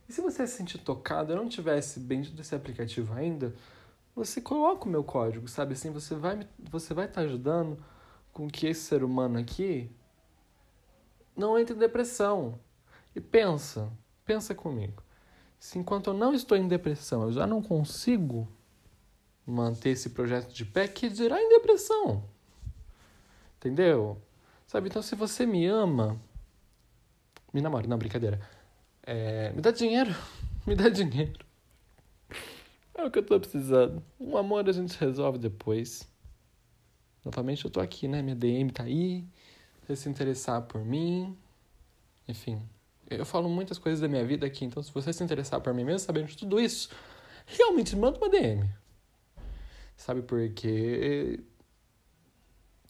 e 0.06 0.12
se 0.12 0.20
você 0.20 0.46
se 0.46 0.58
sentir 0.58 0.78
tocado 0.78 1.32
e 1.32 1.36
não 1.36 1.48
tivesse 1.48 1.98
bem 1.98 2.20
desse 2.20 2.54
aplicativo 2.54 3.14
ainda, 3.14 3.54
você 4.14 4.40
coloca 4.40 4.84
o 4.84 4.90
meu 4.90 5.02
código, 5.02 5.48
sabe? 5.48 5.72
Assim, 5.72 5.90
você 5.90 6.14
vai 6.14 6.46
você 6.70 6.92
vai 6.92 7.06
estar 7.06 7.22
tá 7.22 7.26
ajudando 7.26 7.82
com 8.32 8.48
que 8.48 8.66
esse 8.66 8.82
ser 8.82 9.02
humano 9.02 9.38
aqui 9.38 9.90
não 11.34 11.58
entre 11.58 11.74
em 11.74 11.78
depressão. 11.78 12.60
E 13.16 13.20
pensa, 13.20 13.90
pensa 14.26 14.54
comigo. 14.54 15.02
Se 15.64 15.78
enquanto 15.78 16.08
eu 16.08 16.14
não 16.14 16.34
estou 16.34 16.58
em 16.58 16.68
depressão, 16.68 17.22
eu 17.22 17.32
já 17.32 17.46
não 17.46 17.62
consigo 17.62 18.46
manter 19.46 19.90
esse 19.92 20.10
projeto 20.10 20.52
de 20.52 20.62
pé, 20.62 20.86
que 20.86 21.08
dirá 21.08 21.40
em 21.40 21.48
depressão? 21.48 22.22
Entendeu? 23.56 24.20
Sabe? 24.66 24.90
Então, 24.90 25.00
se 25.00 25.14
você 25.14 25.46
me 25.46 25.64
ama, 25.64 26.20
me 27.50 27.62
namora, 27.62 27.86
não, 27.86 27.96
brincadeira. 27.96 28.46
É, 29.02 29.52
me 29.52 29.62
dá 29.62 29.70
dinheiro, 29.70 30.14
me 30.68 30.76
dá 30.76 30.90
dinheiro. 30.90 31.46
É 32.94 33.02
o 33.02 33.10
que 33.10 33.20
eu 33.20 33.24
tô 33.24 33.40
precisando. 33.40 34.04
Um 34.20 34.36
amor 34.36 34.68
a 34.68 34.72
gente 34.72 34.98
resolve 34.98 35.38
depois. 35.38 36.06
Novamente 37.24 37.64
eu 37.64 37.70
tô 37.70 37.80
aqui, 37.80 38.06
né? 38.06 38.20
Minha 38.20 38.36
DM 38.36 38.70
tá 38.70 38.82
aí. 38.82 39.24
Se 39.86 39.96
se 39.96 40.08
interessar 40.10 40.60
por 40.60 40.84
mim. 40.84 41.34
Enfim. 42.28 42.60
Eu 43.10 43.24
falo 43.24 43.48
muitas 43.48 43.78
coisas 43.78 44.00
da 44.00 44.08
minha 44.08 44.24
vida 44.24 44.46
aqui, 44.46 44.64
então 44.64 44.82
se 44.82 44.92
você 44.92 45.12
se 45.12 45.22
interessar 45.22 45.60
por 45.60 45.74
mim 45.74 45.84
mesmo, 45.84 46.00
sabendo 46.00 46.28
de 46.28 46.36
tudo 46.36 46.58
isso, 46.58 46.88
realmente 47.46 47.94
manda 47.96 48.18
uma 48.18 48.28
DM. 48.28 48.68
Sabe 49.96 50.22
por 50.22 50.48
quê? 50.50 51.40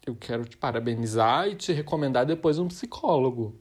Eu 0.07 0.14
quero 0.14 0.44
te 0.44 0.57
parabenizar 0.57 1.48
e 1.48 1.57
te 1.57 1.72
recomendar 1.72 2.27
depois 2.27 2.59
um 2.59 2.68
psicólogo. 2.68 3.59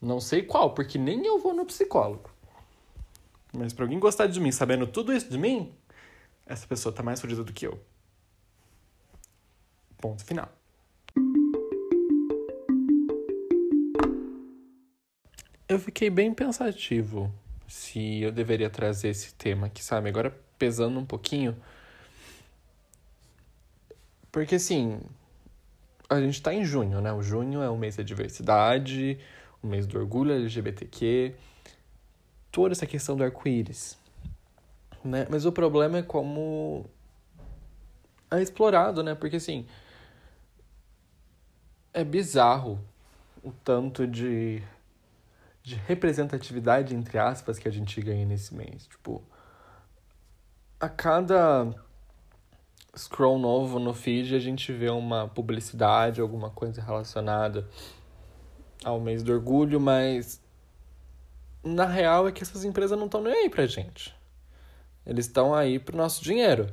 Não 0.00 0.20
sei 0.20 0.42
qual, 0.42 0.74
porque 0.74 0.98
nem 0.98 1.24
eu 1.26 1.38
vou 1.38 1.54
no 1.54 1.66
psicólogo. 1.66 2.30
Mas 3.52 3.72
para 3.72 3.84
alguém 3.84 3.98
gostar 3.98 4.26
de 4.26 4.38
mim, 4.40 4.52
sabendo 4.52 4.86
tudo 4.86 5.12
isso 5.12 5.28
de 5.30 5.38
mim, 5.38 5.74
essa 6.44 6.66
pessoa 6.66 6.94
tá 6.94 7.02
mais 7.02 7.20
fodida 7.20 7.42
do 7.42 7.52
que 7.52 7.66
eu. 7.66 7.80
Ponto 9.98 10.24
final. 10.24 10.48
Eu 15.68 15.80
fiquei 15.80 16.08
bem 16.08 16.32
pensativo 16.32 17.32
se 17.66 18.22
eu 18.22 18.30
deveria 18.30 18.70
trazer 18.70 19.08
esse 19.08 19.34
tema 19.34 19.66
aqui, 19.66 19.82
sabe? 19.82 20.08
Agora 20.08 20.32
pesando 20.56 20.98
um 20.98 21.04
pouquinho. 21.04 21.56
Porque 24.30 24.54
assim, 24.54 25.00
a 26.08 26.20
gente 26.20 26.40
tá 26.40 26.54
em 26.54 26.64
junho, 26.64 27.00
né? 27.00 27.12
O 27.12 27.20
junho 27.20 27.62
é 27.62 27.68
o 27.68 27.76
mês 27.76 27.96
da 27.96 28.04
diversidade, 28.04 29.18
o 29.60 29.66
mês 29.66 29.86
do 29.88 29.98
orgulho 29.98 30.32
LGBTQ, 30.32 31.34
toda 32.52 32.72
essa 32.72 32.86
questão 32.86 33.16
do 33.16 33.24
arco-íris. 33.24 33.98
Né? 35.04 35.26
Mas 35.28 35.44
o 35.46 35.52
problema 35.52 35.98
é 35.98 36.02
como 36.02 36.86
é 38.30 38.40
explorado, 38.40 39.02
né? 39.02 39.16
Porque 39.16 39.36
assim, 39.36 39.66
é 41.92 42.04
bizarro 42.04 42.78
o 43.42 43.50
tanto 43.50 44.06
de, 44.06 44.62
de 45.66 45.74
representatividade, 45.74 46.94
entre 46.94 47.18
aspas, 47.18 47.58
que 47.58 47.66
a 47.66 47.72
gente 47.72 48.00
ganha 48.00 48.24
nesse 48.24 48.54
mês. 48.54 48.86
Tipo, 48.86 49.20
a 50.78 50.88
cada 50.88 51.74
scroll 52.96 53.36
novo 53.36 53.80
no 53.80 53.92
feed 53.92 54.36
a 54.36 54.38
gente 54.38 54.72
vê 54.72 54.88
uma 54.88 55.26
publicidade, 55.26 56.20
alguma 56.20 56.50
coisa 56.50 56.80
relacionada 56.80 57.68
ao 58.84 59.00
mês 59.00 59.24
do 59.24 59.32
orgulho, 59.32 59.80
mas 59.80 60.40
na 61.64 61.84
real 61.84 62.28
é 62.28 62.32
que 62.32 62.44
essas 62.44 62.64
empresas 62.64 62.96
não 62.96 63.06
estão 63.06 63.20
nem 63.20 63.32
aí 63.32 63.50
pra 63.50 63.66
gente. 63.66 64.14
Eles 65.04 65.26
estão 65.26 65.52
aí 65.52 65.80
pro 65.80 65.96
nosso 65.96 66.22
dinheiro. 66.22 66.72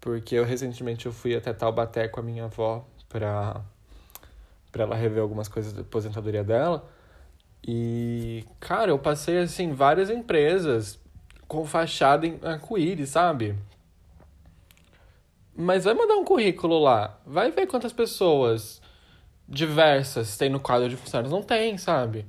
Porque 0.00 0.34
eu 0.34 0.44
recentemente 0.44 1.04
eu 1.04 1.12
fui 1.12 1.36
até 1.36 1.52
Taubaté 1.52 2.08
com 2.08 2.20
a 2.20 2.22
minha 2.22 2.44
avó 2.44 2.88
pra, 3.10 3.62
pra 4.72 4.84
ela 4.84 4.96
rever 4.96 5.20
algumas 5.20 5.48
coisas 5.48 5.74
da 5.74 5.82
aposentadoria 5.82 6.42
dela. 6.42 6.96
E, 7.66 8.44
cara, 8.60 8.90
eu 8.90 8.98
passei 8.98 9.38
assim 9.38 9.72
várias 9.72 10.10
empresas 10.10 10.98
com 11.46 11.64
fachada 11.64 12.26
em 12.26 12.38
arco-íris, 12.42 13.10
sabe? 13.10 13.56
Mas 15.56 15.84
vai 15.84 15.94
mandar 15.94 16.16
um 16.16 16.24
currículo 16.24 16.78
lá. 16.78 17.18
Vai 17.26 17.50
ver 17.50 17.66
quantas 17.66 17.92
pessoas 17.92 18.80
diversas 19.48 20.36
tem 20.36 20.48
no 20.48 20.60
quadro 20.60 20.88
de 20.88 20.96
funcionários. 20.96 21.32
Não 21.32 21.42
tem, 21.42 21.76
sabe? 21.78 22.26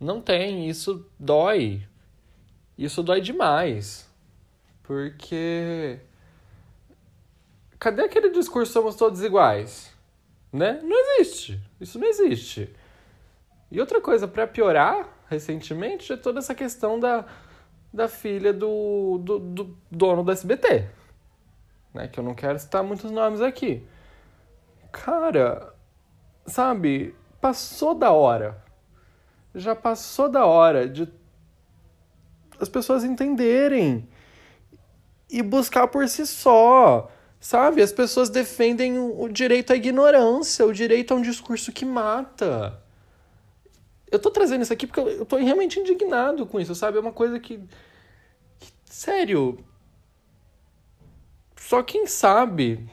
Não 0.00 0.20
tem. 0.20 0.68
Isso 0.68 1.06
dói. 1.18 1.86
Isso 2.76 3.02
dói 3.02 3.20
demais. 3.20 4.10
Porque. 4.82 6.00
Cadê 7.78 8.02
aquele 8.02 8.30
discurso 8.30 8.72
somos 8.72 8.96
todos 8.96 9.22
iguais? 9.22 9.92
Né? 10.52 10.80
Não 10.82 10.96
existe. 11.20 11.60
Isso 11.80 11.98
não 11.98 12.06
existe. 12.08 12.68
E 13.72 13.80
outra 13.80 14.02
coisa, 14.02 14.28
para 14.28 14.46
piorar, 14.46 15.08
recentemente, 15.30 16.12
é 16.12 16.16
toda 16.18 16.40
essa 16.40 16.54
questão 16.54 17.00
da, 17.00 17.24
da 17.90 18.06
filha 18.06 18.52
do, 18.52 19.16
do, 19.16 19.38
do 19.38 19.78
dono 19.90 20.22
do 20.22 20.30
SBT. 20.30 20.90
Né? 21.94 22.06
Que 22.06 22.20
eu 22.20 22.22
não 22.22 22.34
quero 22.34 22.58
citar 22.58 22.84
muitos 22.84 23.10
nomes 23.10 23.40
aqui. 23.40 23.82
Cara, 24.92 25.72
sabe, 26.44 27.14
passou 27.40 27.94
da 27.94 28.12
hora. 28.12 28.62
Já 29.54 29.74
passou 29.74 30.28
da 30.28 30.44
hora 30.44 30.86
de 30.86 31.08
as 32.60 32.68
pessoas 32.68 33.04
entenderem 33.04 34.06
e 35.30 35.42
buscar 35.42 35.88
por 35.88 36.06
si 36.10 36.26
só. 36.26 37.10
Sabe? 37.40 37.80
As 37.80 37.90
pessoas 37.90 38.28
defendem 38.28 38.98
o 38.98 39.26
direito 39.28 39.72
à 39.72 39.76
ignorância, 39.76 40.66
o 40.66 40.74
direito 40.74 41.14
a 41.14 41.16
um 41.16 41.22
discurso 41.22 41.72
que 41.72 41.86
mata. 41.86 42.81
Eu 44.12 44.18
tô 44.18 44.30
trazendo 44.30 44.60
isso 44.60 44.72
aqui 44.72 44.86
porque 44.86 45.00
eu 45.00 45.24
tô 45.24 45.36
realmente 45.36 45.80
indignado 45.80 46.44
com 46.44 46.60
isso, 46.60 46.74
sabe? 46.74 46.98
É 46.98 47.00
uma 47.00 47.12
coisa 47.12 47.40
que. 47.40 47.58
que 48.60 48.72
sério. 48.84 49.58
Só 51.56 51.82
quem 51.82 52.06
sabe 52.06 52.86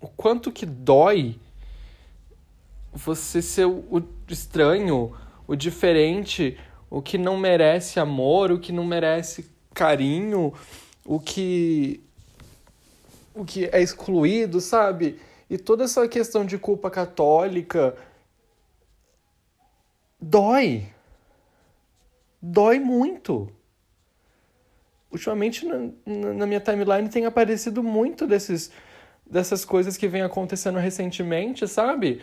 o 0.00 0.06
quanto 0.06 0.52
que 0.52 0.64
dói 0.64 1.40
você 2.92 3.42
ser 3.42 3.66
o 3.66 4.00
estranho, 4.28 5.12
o 5.44 5.56
diferente, 5.56 6.56
o 6.88 7.02
que 7.02 7.18
não 7.18 7.36
merece 7.36 7.98
amor, 7.98 8.52
o 8.52 8.60
que 8.60 8.70
não 8.70 8.84
merece 8.84 9.50
carinho, 9.74 10.54
o 11.04 11.18
que 11.18 12.00
o 13.34 13.44
que 13.44 13.64
é 13.72 13.82
excluído, 13.82 14.60
sabe? 14.60 15.18
E 15.48 15.58
toda 15.58 15.82
essa 15.82 16.06
questão 16.06 16.44
de 16.44 16.56
culpa 16.58 16.88
católica 16.88 17.96
dói. 20.20 20.88
Dói 22.40 22.78
muito. 22.78 23.50
Ultimamente 25.10 25.66
na, 25.66 26.34
na 26.34 26.46
minha 26.46 26.60
timeline 26.60 27.08
tem 27.08 27.26
aparecido 27.26 27.82
muito 27.82 28.26
desses, 28.26 28.70
dessas 29.26 29.64
coisas 29.64 29.96
que 29.96 30.06
vem 30.06 30.22
acontecendo 30.22 30.78
recentemente, 30.78 31.66
sabe? 31.66 32.22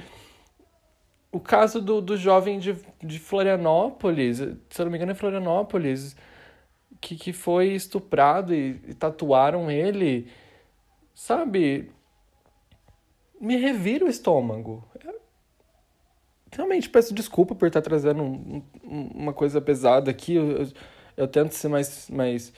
O 1.31 1.39
caso 1.39 1.81
do, 1.81 2.01
do 2.01 2.15
jovem 2.15 2.59
de, 2.59 2.77
de 3.03 3.19
Florianópolis, 3.19 4.37
se 4.37 4.81
eu 4.81 4.85
não 4.85 4.91
me 4.91 4.97
engano 4.97 5.11
é 5.11 5.15
Florianópolis, 5.15 6.15
que, 7.01 7.15
que 7.15 7.33
foi 7.33 7.73
estuprado 7.73 8.53
e, 8.53 8.81
e 8.87 8.93
tatuaram 8.93 9.69
ele 9.69 10.29
sabe, 11.17 11.91
me 13.41 13.57
revira 13.57 14.05
o 14.05 14.07
estômago. 14.07 14.87
Realmente 16.51 16.89
peço 16.89 17.13
desculpa 17.13 17.53
por 17.55 17.67
estar 17.67 17.81
trazendo 17.81 18.23
um, 18.23 18.63
um, 18.83 19.01
uma 19.15 19.33
coisa 19.33 19.59
pesada 19.59 20.09
aqui. 20.09 20.35
Eu, 20.35 20.51
eu, 20.51 20.67
eu, 21.15 21.27
tento 21.27 21.53
ser 21.53 21.67
mais, 21.67 22.09
mais, 22.09 22.53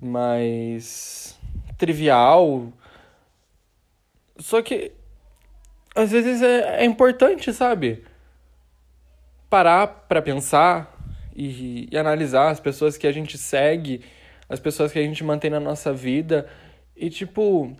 mais 0.00 1.38
trivial. 1.76 2.72
Só 4.38 4.62
que 4.62 4.92
às 5.94 6.10
vezes 6.10 6.42
é, 6.42 6.82
é 6.82 6.84
importante, 6.84 7.52
sabe? 7.52 8.04
Parar 9.50 9.86
para 9.86 10.22
pensar 10.22 10.96
e, 11.34 11.88
e 11.90 11.98
analisar 11.98 12.50
as 12.50 12.60
pessoas 12.60 12.96
que 12.96 13.06
a 13.06 13.12
gente 13.12 13.36
segue, 13.36 14.04
as 14.48 14.60
pessoas 14.60 14.92
que 14.92 14.98
a 14.98 15.02
gente 15.02 15.22
mantém 15.24 15.50
na 15.50 15.60
nossa 15.60 15.92
vida 15.92 16.48
e 16.96 17.10
tipo, 17.10 17.76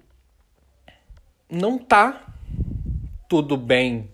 não 1.50 1.78
tá 1.78 2.24
tudo 3.28 3.56
bem 3.56 4.10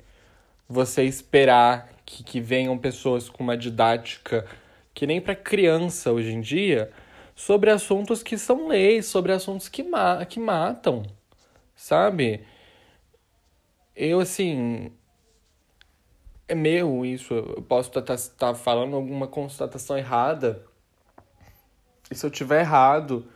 você 0.68 1.04
esperar 1.04 1.88
que, 2.04 2.22
que 2.22 2.40
venham 2.40 2.76
pessoas 2.78 3.28
com 3.28 3.42
uma 3.42 3.56
didática 3.56 4.46
que 4.94 5.06
nem 5.06 5.20
para 5.20 5.34
criança 5.34 6.12
hoje 6.12 6.32
em 6.32 6.40
dia 6.40 6.90
sobre 7.34 7.70
assuntos 7.70 8.22
que 8.22 8.38
são 8.38 8.68
leis, 8.68 9.06
sobre 9.06 9.32
assuntos 9.32 9.68
que, 9.68 9.82
ma 9.82 10.24
que 10.24 10.38
matam, 10.38 11.02
sabe? 11.74 12.46
Eu, 13.94 14.20
assim. 14.20 14.92
É 16.46 16.54
meu 16.54 17.06
isso, 17.06 17.32
eu 17.32 17.62
posso 17.62 17.88
estar 17.88 18.02
tá, 18.02 18.16
tá 18.38 18.54
falando 18.54 18.94
alguma 18.94 19.26
constatação 19.26 19.96
errada. 19.96 20.62
E 22.10 22.14
se 22.14 22.24
eu 22.26 22.30
tiver 22.30 22.60
errado, 22.60 23.26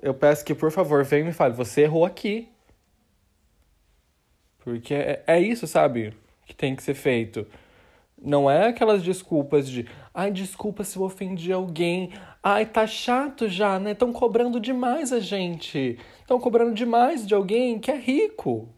eu 0.00 0.12
peço 0.12 0.44
que, 0.44 0.54
por 0.54 0.72
favor, 0.72 1.04
venha 1.04 1.22
e 1.22 1.26
me 1.26 1.32
fale, 1.32 1.54
você 1.54 1.82
errou 1.82 2.04
aqui. 2.04 2.48
Porque 4.58 4.92
é, 4.92 5.22
é 5.26 5.40
isso, 5.40 5.66
sabe? 5.68 6.14
Que 6.52 6.56
tem 6.56 6.76
que 6.76 6.82
ser 6.82 6.92
feito. 6.92 7.46
Não 8.20 8.48
é 8.48 8.68
aquelas 8.68 9.02
desculpas 9.02 9.66
de, 9.66 9.88
ai, 10.12 10.30
desculpa 10.30 10.84
se 10.84 10.98
eu 10.98 11.02
ofendi 11.02 11.50
alguém. 11.50 12.12
Ai, 12.42 12.66
tá 12.66 12.86
chato 12.86 13.48
já, 13.48 13.78
né? 13.78 13.92
Estão 13.92 14.12
cobrando 14.12 14.60
demais 14.60 15.14
a 15.14 15.18
gente. 15.18 15.98
Estão 16.20 16.38
cobrando 16.38 16.74
demais 16.74 17.26
de 17.26 17.34
alguém 17.34 17.78
que 17.78 17.90
é 17.90 17.96
rico. 17.96 18.68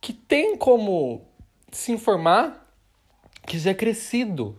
Que 0.00 0.14
tem 0.14 0.56
como 0.56 1.28
se 1.70 1.92
informar, 1.92 2.66
que 3.46 3.58
já 3.58 3.72
é 3.72 3.74
crescido. 3.74 4.58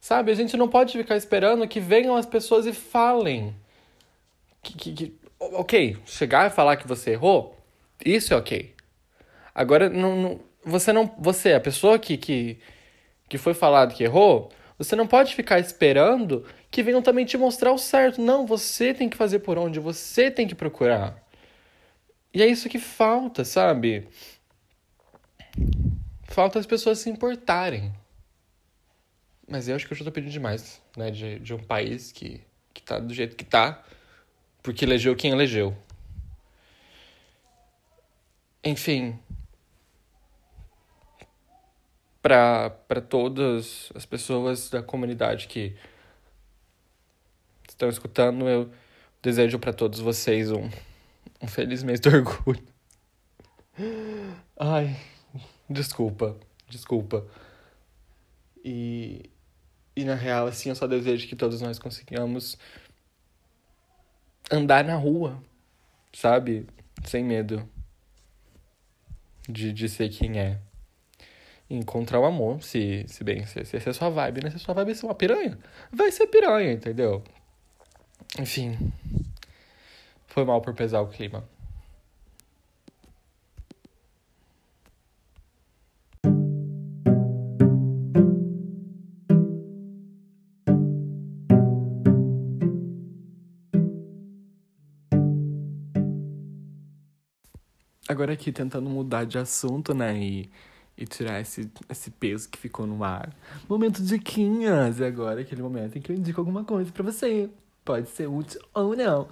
Sabe? 0.00 0.30
A 0.30 0.34
gente 0.34 0.56
não 0.56 0.68
pode 0.68 0.96
ficar 0.96 1.16
esperando 1.16 1.66
que 1.66 1.80
venham 1.80 2.14
as 2.14 2.24
pessoas 2.24 2.66
e 2.66 2.72
falem 2.72 3.52
que, 4.62 4.74
que, 4.76 4.92
que, 4.92 5.18
ok, 5.40 5.98
chegar 6.06 6.46
e 6.46 6.54
falar 6.54 6.76
que 6.76 6.86
você 6.86 7.10
errou, 7.10 7.58
isso 8.04 8.32
é 8.32 8.36
ok. 8.36 8.74
Agora, 9.52 9.90
não, 9.90 10.16
não, 10.16 10.40
você 10.64 10.92
não. 10.92 11.06
Você, 11.18 11.52
a 11.52 11.60
pessoa 11.60 11.98
que, 11.98 12.16
que, 12.16 12.58
que 13.28 13.38
foi 13.38 13.54
falado 13.54 13.94
que 13.94 14.04
errou, 14.04 14.50
você 14.78 14.94
não 14.94 15.06
pode 15.06 15.34
ficar 15.34 15.58
esperando 15.58 16.44
que 16.70 16.82
venham 16.82 17.02
também 17.02 17.24
te 17.24 17.36
mostrar 17.36 17.72
o 17.72 17.78
certo. 17.78 18.20
Não, 18.20 18.46
você 18.46 18.94
tem 18.94 19.08
que 19.08 19.16
fazer 19.16 19.40
por 19.40 19.58
onde, 19.58 19.80
você 19.80 20.30
tem 20.30 20.46
que 20.46 20.54
procurar. 20.54 21.22
E 22.32 22.42
é 22.42 22.46
isso 22.46 22.68
que 22.68 22.78
falta, 22.78 23.44
sabe? 23.44 24.06
Falta 26.24 26.58
as 26.58 26.66
pessoas 26.66 26.98
se 26.98 27.10
importarem. 27.10 27.92
Mas 29.48 29.66
eu 29.66 29.74
acho 29.74 29.86
que 29.86 29.92
eu 29.92 29.96
já 29.96 30.04
tô 30.04 30.12
pedindo 30.12 30.30
demais, 30.30 30.80
né? 30.96 31.10
De, 31.10 31.38
de 31.38 31.54
um 31.54 31.58
país 31.58 32.12
que, 32.12 32.40
que 32.74 32.82
tá 32.82 32.98
do 32.98 33.14
jeito 33.14 33.34
que 33.34 33.44
tá 33.44 33.82
porque 34.62 34.84
elegeu 34.84 35.16
quem 35.16 35.30
elegeu. 35.30 35.74
Enfim, 38.62 39.18
para 42.28 43.00
todas 43.00 43.90
as 43.94 44.04
pessoas 44.04 44.68
da 44.68 44.82
comunidade 44.82 45.48
que 45.48 45.74
estão 47.66 47.88
escutando, 47.88 48.46
eu 48.46 48.70
desejo 49.22 49.58
para 49.58 49.72
todos 49.72 49.98
vocês 49.98 50.52
um, 50.52 50.68
um 51.40 51.46
feliz 51.46 51.82
mês 51.82 52.00
do 52.00 52.10
orgulho. 52.14 52.62
Ai, 54.58 54.94
desculpa, 55.70 56.36
desculpa. 56.68 57.26
E, 58.62 59.30
e 59.96 60.04
na 60.04 60.14
real, 60.14 60.48
assim, 60.48 60.68
eu 60.68 60.74
só 60.74 60.86
desejo 60.86 61.26
que 61.28 61.36
todos 61.36 61.62
nós 61.62 61.78
consigamos 61.78 62.58
andar 64.50 64.84
na 64.84 64.96
rua, 64.96 65.42
sabe? 66.12 66.66
Sem 67.04 67.24
medo 67.24 67.66
de, 69.48 69.72
de 69.72 69.88
ser 69.88 70.10
quem 70.10 70.38
é. 70.38 70.67
Encontrar 71.70 72.20
o 72.20 72.24
amor, 72.24 72.62
se, 72.62 73.04
se 73.06 73.22
bem, 73.22 73.44
se, 73.46 73.64
se 73.64 73.76
essa 73.76 73.90
é 73.90 73.92
a 73.92 73.94
sua 73.94 74.08
vibe, 74.08 74.42
né? 74.42 74.50
Se 74.50 74.56
a 74.56 74.58
sua 74.58 74.74
vibe 74.74 74.92
é 74.92 74.94
ser 74.94 75.06
uma 75.06 75.14
piranha, 75.14 75.58
vai 75.92 76.10
ser 76.10 76.26
piranha, 76.26 76.72
entendeu? 76.72 77.22
Enfim. 78.38 78.92
Foi 80.26 80.44
mal 80.44 80.60
por 80.62 80.74
pesar 80.74 81.00
o 81.00 81.08
clima. 81.08 81.44
agora 98.18 98.32
aqui 98.32 98.50
tentando 98.50 98.90
mudar 98.90 99.24
de 99.24 99.38
assunto, 99.38 99.94
né? 99.94 100.18
E, 100.18 100.50
e 100.98 101.06
tirar 101.06 101.40
esse, 101.40 101.70
esse 101.88 102.10
peso 102.10 102.48
que 102.48 102.58
ficou 102.58 102.84
no 102.84 103.04
ar. 103.04 103.32
Momento 103.68 104.02
de 104.02 104.18
quinhas! 104.18 104.98
E 104.98 105.04
agora 105.04 105.40
aquele 105.40 105.62
momento 105.62 105.96
em 105.96 106.00
que 106.00 106.10
eu 106.10 106.16
indico 106.16 106.40
alguma 106.40 106.64
coisa 106.64 106.90
para 106.90 107.04
você. 107.04 107.48
Pode 107.84 108.08
ser 108.08 108.26
útil 108.26 108.60
ou 108.74 108.96
não. 108.96 109.28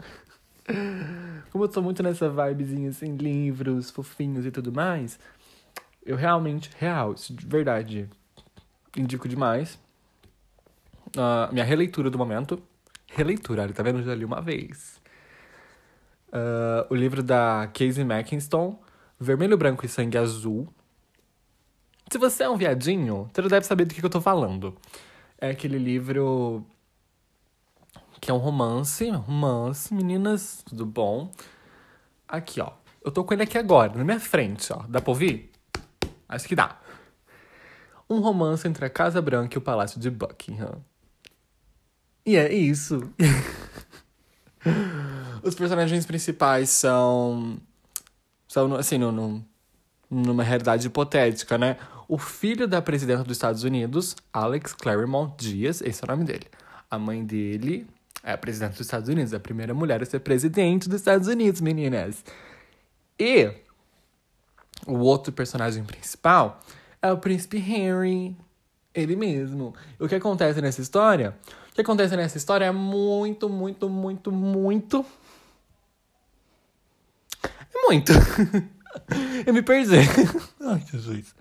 Como 1.50 1.64
eu 1.64 1.68
tô 1.68 1.82
muito 1.82 2.02
nessa 2.04 2.30
vibezinha, 2.30 2.90
assim, 2.90 3.16
livros, 3.16 3.90
fofinhos 3.90 4.46
e 4.46 4.50
tudo 4.52 4.72
mais, 4.72 5.18
eu 6.04 6.16
realmente, 6.16 6.70
real, 6.78 7.14
isso 7.14 7.34
de 7.34 7.44
verdade, 7.44 8.08
indico 8.96 9.28
demais. 9.28 9.78
Uh, 11.08 11.52
minha 11.52 11.64
releitura 11.64 12.10
do 12.10 12.16
momento. 12.16 12.62
Releitura, 13.08 13.62
olha, 13.62 13.72
tá 13.72 13.82
vendo? 13.82 13.98
Eu 13.98 14.04
já 14.04 14.14
li 14.14 14.24
uma 14.24 14.40
vez. 14.40 15.00
Uh, 16.28 16.86
o 16.90 16.94
livro 16.94 17.22
da 17.22 17.68
Casey 17.72 18.04
Mackinston, 18.04 18.78
Vermelho, 19.18 19.56
Branco 19.56 19.84
e 19.84 19.88
Sangue 19.88 20.18
Azul. 20.18 20.68
Se 22.10 22.18
você 22.18 22.44
é 22.44 22.50
um 22.50 22.56
viadinho, 22.56 23.28
você 23.32 23.42
deve 23.42 23.66
saber 23.66 23.84
do 23.84 23.94
que, 23.94 24.00
que 24.00 24.06
eu 24.06 24.10
tô 24.10 24.20
falando. 24.20 24.76
É 25.38 25.50
aquele 25.50 25.78
livro 25.78 26.64
que 28.20 28.30
é 28.30 28.34
um 28.34 28.38
romance, 28.38 29.08
romance, 29.10 29.92
meninas, 29.92 30.62
tudo 30.66 30.86
bom? 30.86 31.30
Aqui, 32.28 32.60
ó. 32.60 32.72
Eu 33.04 33.10
tô 33.10 33.24
com 33.24 33.34
ele 33.34 33.42
aqui 33.42 33.58
agora, 33.58 33.92
na 33.94 34.04
minha 34.04 34.20
frente, 34.20 34.72
ó. 34.72 34.84
Dá 34.88 35.00
pra 35.00 35.10
ouvir? 35.10 35.50
Acho 36.28 36.48
que 36.48 36.56
dá. 36.56 36.78
Um 38.08 38.20
romance 38.20 38.66
entre 38.66 38.84
a 38.84 38.90
Casa 38.90 39.20
Branca 39.20 39.56
e 39.56 39.58
o 39.58 39.62
Palácio 39.62 40.00
de 40.00 40.10
Buckingham. 40.10 40.82
E 42.24 42.36
é 42.36 42.52
isso. 42.52 43.12
Os 45.42 45.54
personagens 45.54 46.06
principais 46.06 46.70
são. 46.70 47.58
São, 48.48 48.74
assim, 48.74 48.98
no, 48.98 49.44
numa 50.10 50.42
realidade 50.42 50.86
hipotética, 50.86 51.58
né? 51.58 51.76
O 52.08 52.18
filho 52.18 52.68
da 52.68 52.80
presidenta 52.80 53.24
dos 53.24 53.36
Estados 53.36 53.64
Unidos, 53.64 54.14
Alex 54.32 54.72
Claremont 54.72 55.34
Dias, 55.36 55.80
esse 55.80 56.02
é 56.02 56.04
o 56.04 56.10
nome 56.10 56.24
dele. 56.24 56.46
A 56.88 56.98
mãe 56.98 57.24
dele 57.24 57.86
é 58.22 58.32
a 58.32 58.38
presidente 58.38 58.72
dos 58.72 58.82
Estados 58.82 59.08
Unidos, 59.08 59.34
a 59.34 59.40
primeira 59.40 59.74
mulher 59.74 60.02
a 60.02 60.06
ser 60.06 60.20
presidente 60.20 60.88
dos 60.88 61.00
Estados 61.00 61.26
Unidos, 61.26 61.60
meninas. 61.60 62.24
E 63.18 63.50
o 64.86 64.98
outro 64.98 65.32
personagem 65.32 65.84
principal 65.84 66.60
é 67.02 67.10
o 67.10 67.18
príncipe 67.18 67.58
Henry, 67.58 68.36
ele 68.94 69.16
mesmo. 69.16 69.74
O 69.98 70.06
que 70.06 70.14
acontece 70.14 70.60
nessa 70.60 70.80
história? 70.80 71.36
O 71.70 71.74
que 71.74 71.80
acontece 71.80 72.16
nessa 72.16 72.38
história 72.38 72.66
é 72.66 72.72
muito, 72.72 73.48
muito, 73.48 73.88
muito, 73.88 74.30
muito. 74.30 75.04
É 77.44 77.86
muito. 77.86 78.12
Eu 79.46 79.52
me 79.52 79.62
perdi. 79.62 79.98
Ai, 80.60 80.84
Jesus. 80.90 81.34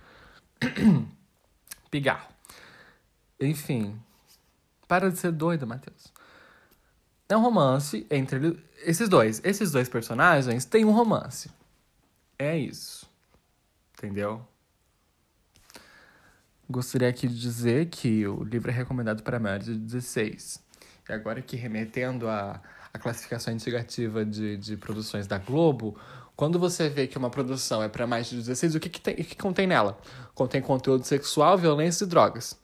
Pigarro. 1.91 2.27
Enfim. 3.39 3.99
Para 4.87 5.09
de 5.09 5.17
ser 5.17 5.31
doido, 5.31 5.65
Matheus. 5.65 6.13
É 7.27 7.35
um 7.35 7.41
romance 7.41 8.05
entre 8.09 8.63
esses 8.83 9.09
dois. 9.09 9.41
Esses 9.43 9.71
dois 9.71 9.89
personagens 9.89 10.65
têm 10.65 10.85
um 10.85 10.91
romance. 10.91 11.49
É 12.37 12.57
isso. 12.57 13.09
Entendeu? 13.97 14.45
Gostaria 16.69 17.07
aqui 17.07 17.27
de 17.27 17.39
dizer 17.39 17.87
que 17.89 18.27
o 18.27 18.43
livro 18.43 18.69
é 18.71 18.73
recomendado 18.73 19.23
para 19.23 19.39
maiores 19.39 19.67
de 19.67 19.77
16. 19.77 20.63
E 21.07 21.13
agora 21.13 21.41
que 21.41 21.55
remetendo 21.55 22.27
à, 22.27 22.59
classificação 22.99 23.53
indicativa 23.53 24.25
de, 24.25 24.57
de 24.57 24.77
produções 24.77 25.27
da 25.27 25.37
Globo, 25.37 25.99
quando 26.35 26.59
você 26.59 26.89
vê 26.89 27.07
que 27.07 27.17
uma 27.17 27.29
produção 27.29 27.81
é 27.81 27.87
para 27.87 28.05
mais 28.05 28.27
de 28.27 28.35
16, 28.35 28.75
o 28.75 28.79
que, 28.79 28.89
que, 28.89 28.99
tem, 28.99 29.13
o 29.13 29.17
que 29.17 29.35
contém 29.35 29.65
nela? 29.65 29.97
Contém 30.33 30.61
conteúdo 30.61 31.05
sexual, 31.05 31.57
violência 31.57 32.03
e 32.03 32.07
drogas. 32.07 32.59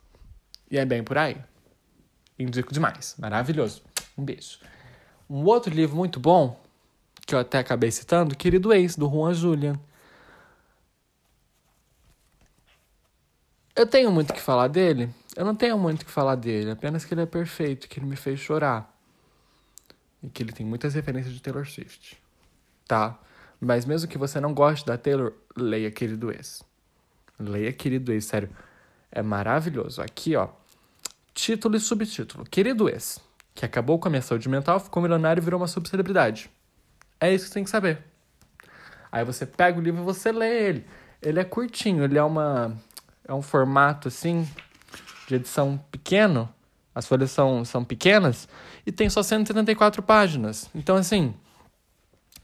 E 0.70 0.76
é 0.76 0.84
bem 0.84 1.02
por 1.02 1.16
aí. 1.16 1.36
Indico 2.38 2.72
demais. 2.72 3.14
Maravilhoso. 3.18 3.82
Um 4.16 4.24
beijo. 4.24 4.58
Um 5.28 5.44
outro 5.44 5.72
livro 5.72 5.96
muito 5.96 6.20
bom, 6.20 6.60
que 7.26 7.34
eu 7.34 7.38
até 7.38 7.58
acabei 7.58 7.90
citando, 7.90 8.36
Querido 8.36 8.72
Ex, 8.72 8.94
do 8.96 9.08
Juan 9.08 9.32
Julian. 9.32 9.80
Eu 13.74 13.86
tenho 13.86 14.12
muito 14.12 14.30
o 14.30 14.34
que 14.34 14.40
falar 14.40 14.68
dele? 14.68 15.08
Eu 15.34 15.46
não 15.46 15.54
tenho 15.54 15.78
muito 15.78 16.02
o 16.02 16.04
que 16.04 16.10
falar 16.10 16.34
dele, 16.34 16.72
apenas 16.72 17.06
que 17.06 17.14
ele 17.14 17.22
é 17.22 17.26
perfeito, 17.26 17.88
que 17.88 17.98
ele 17.98 18.06
me 18.06 18.16
fez 18.16 18.38
chorar. 18.38 18.94
E 20.22 20.28
que 20.28 20.42
ele 20.42 20.52
tem 20.52 20.66
muitas 20.66 20.92
referências 20.92 21.32
de 21.32 21.40
Taylor 21.40 21.66
Swift. 21.66 22.20
Tá? 22.86 23.18
Mas 23.64 23.84
mesmo 23.84 24.08
que 24.08 24.18
você 24.18 24.40
não 24.40 24.52
goste 24.52 24.84
da 24.84 24.98
Taylor, 24.98 25.32
leia 25.56 25.90
Querido 25.90 26.32
Ex. 26.32 26.62
Leia 27.38 27.72
Querido 27.72 28.12
Ex, 28.12 28.24
sério. 28.24 28.50
É 29.10 29.22
maravilhoso. 29.22 30.02
Aqui, 30.02 30.34
ó. 30.34 30.48
Título 31.32 31.76
e 31.76 31.80
subtítulo. 31.80 32.44
Querido 32.44 32.88
Ex 32.88 33.20
que 33.54 33.64
acabou 33.64 33.98
com 33.98 34.08
a 34.08 34.10
minha 34.10 34.22
saúde 34.22 34.48
mental, 34.48 34.80
ficou 34.80 35.02
milionário 35.02 35.40
e 35.40 35.44
virou 35.44 35.60
uma 35.60 35.68
subcelebridade. 35.68 36.50
É 37.20 37.32
isso 37.32 37.44
que 37.44 37.48
você 37.48 37.54
tem 37.54 37.64
que 37.64 37.70
saber. 37.70 37.98
Aí 39.10 39.24
você 39.24 39.44
pega 39.44 39.78
o 39.78 39.82
livro 39.82 40.00
e 40.00 40.04
você 40.04 40.32
lê 40.32 40.68
ele. 40.68 40.86
Ele 41.20 41.38
é 41.38 41.44
curtinho, 41.44 42.02
ele 42.02 42.18
é 42.18 42.22
uma 42.22 42.76
é 43.26 43.32
um 43.32 43.42
formato 43.42 44.08
assim 44.08 44.48
de 45.28 45.36
edição 45.36 45.78
pequeno. 45.90 46.48
As 46.94 47.06
folhas 47.06 47.30
são, 47.30 47.64
são 47.64 47.84
pequenas 47.84 48.48
e 48.84 48.92
tem 48.92 49.08
só 49.08 49.22
174 49.22 50.02
páginas. 50.02 50.68
Então 50.74 50.96
assim, 50.96 51.34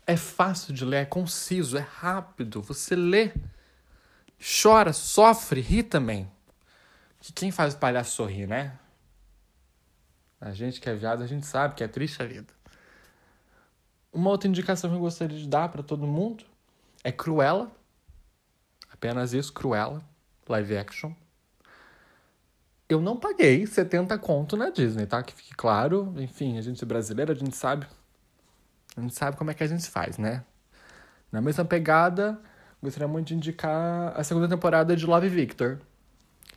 é 0.08 0.16
fácil 0.16 0.72
de 0.72 0.86
ler, 0.86 1.02
é 1.02 1.04
conciso, 1.04 1.76
é 1.76 1.82
rápido. 1.82 2.62
Você 2.62 2.96
lê, 2.96 3.30
chora, 4.40 4.94
sofre, 4.94 5.60
ri 5.60 5.82
também. 5.82 6.26
Que 7.20 7.30
quem 7.30 7.50
faz 7.50 7.74
o 7.74 7.76
palhaço 7.76 8.16
sorrir, 8.16 8.46
né? 8.46 8.78
A 10.40 10.52
gente 10.52 10.80
que 10.80 10.88
é 10.88 10.94
viado, 10.94 11.22
a 11.22 11.26
gente 11.26 11.44
sabe 11.44 11.74
que 11.74 11.84
é 11.84 11.88
triste 11.88 12.22
a 12.22 12.24
vida. 12.24 12.50
Uma 14.10 14.30
outra 14.30 14.48
indicação 14.48 14.88
que 14.88 14.96
eu 14.96 15.00
gostaria 15.00 15.36
de 15.36 15.46
dar 15.46 15.68
para 15.68 15.82
todo 15.82 16.06
mundo 16.06 16.42
é 17.04 17.12
Cruella. 17.12 17.70
Apenas 18.90 19.34
isso, 19.34 19.52
Cruella, 19.52 20.02
live 20.48 20.78
action. 20.78 21.12
Eu 22.88 23.02
não 23.02 23.18
paguei 23.18 23.66
70 23.66 24.16
conto 24.16 24.56
na 24.56 24.70
Disney, 24.70 25.04
tá? 25.04 25.22
Que 25.22 25.34
fique 25.34 25.54
claro. 25.54 26.14
Enfim, 26.16 26.56
a 26.56 26.62
gente 26.62 26.82
é 26.82 26.86
brasileira, 26.86 27.34
a 27.34 27.36
gente 27.36 27.54
sabe. 27.54 27.86
A 28.98 29.00
gente 29.00 29.14
sabe 29.14 29.36
como 29.36 29.50
é 29.50 29.54
que 29.54 29.62
a 29.62 29.66
gente 29.66 29.88
faz, 29.88 30.18
né? 30.18 30.44
Na 31.30 31.40
mesma 31.40 31.64
pegada, 31.64 32.38
gostaria 32.82 33.08
muito 33.08 33.28
de 33.28 33.34
indicar 33.34 34.12
a 34.16 34.24
segunda 34.24 34.48
temporada 34.48 34.96
de 34.96 35.06
Love 35.06 35.28
Victor. 35.28 35.78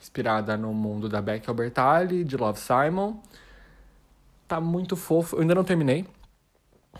Inspirada 0.01 0.58
no 0.58 0.73
mundo 0.73 1.08
da 1.08 1.21
Becky 1.21 1.49
Albertalli, 1.49 2.23
de 2.23 2.36
Love 2.36 2.60
Simon 2.60 3.17
tá 4.51 4.60
muito 4.60 4.97
fofo. 4.97 5.38
Eu 5.38 5.41
ainda 5.41 5.56
não 5.56 5.63
terminei. 5.63 6.06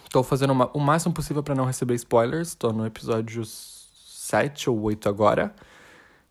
Tô 0.10 0.24
fazendo 0.24 0.52
uma, 0.52 0.72
o 0.74 0.80
máximo 0.80 1.14
possível 1.14 1.44
para 1.44 1.54
não 1.54 1.66
receber 1.66 1.96
spoilers. 1.96 2.56
Tô 2.56 2.72
no 2.72 2.86
episódio 2.86 3.44
7 3.44 4.70
ou 4.70 4.82
8 4.84 5.10
agora, 5.10 5.54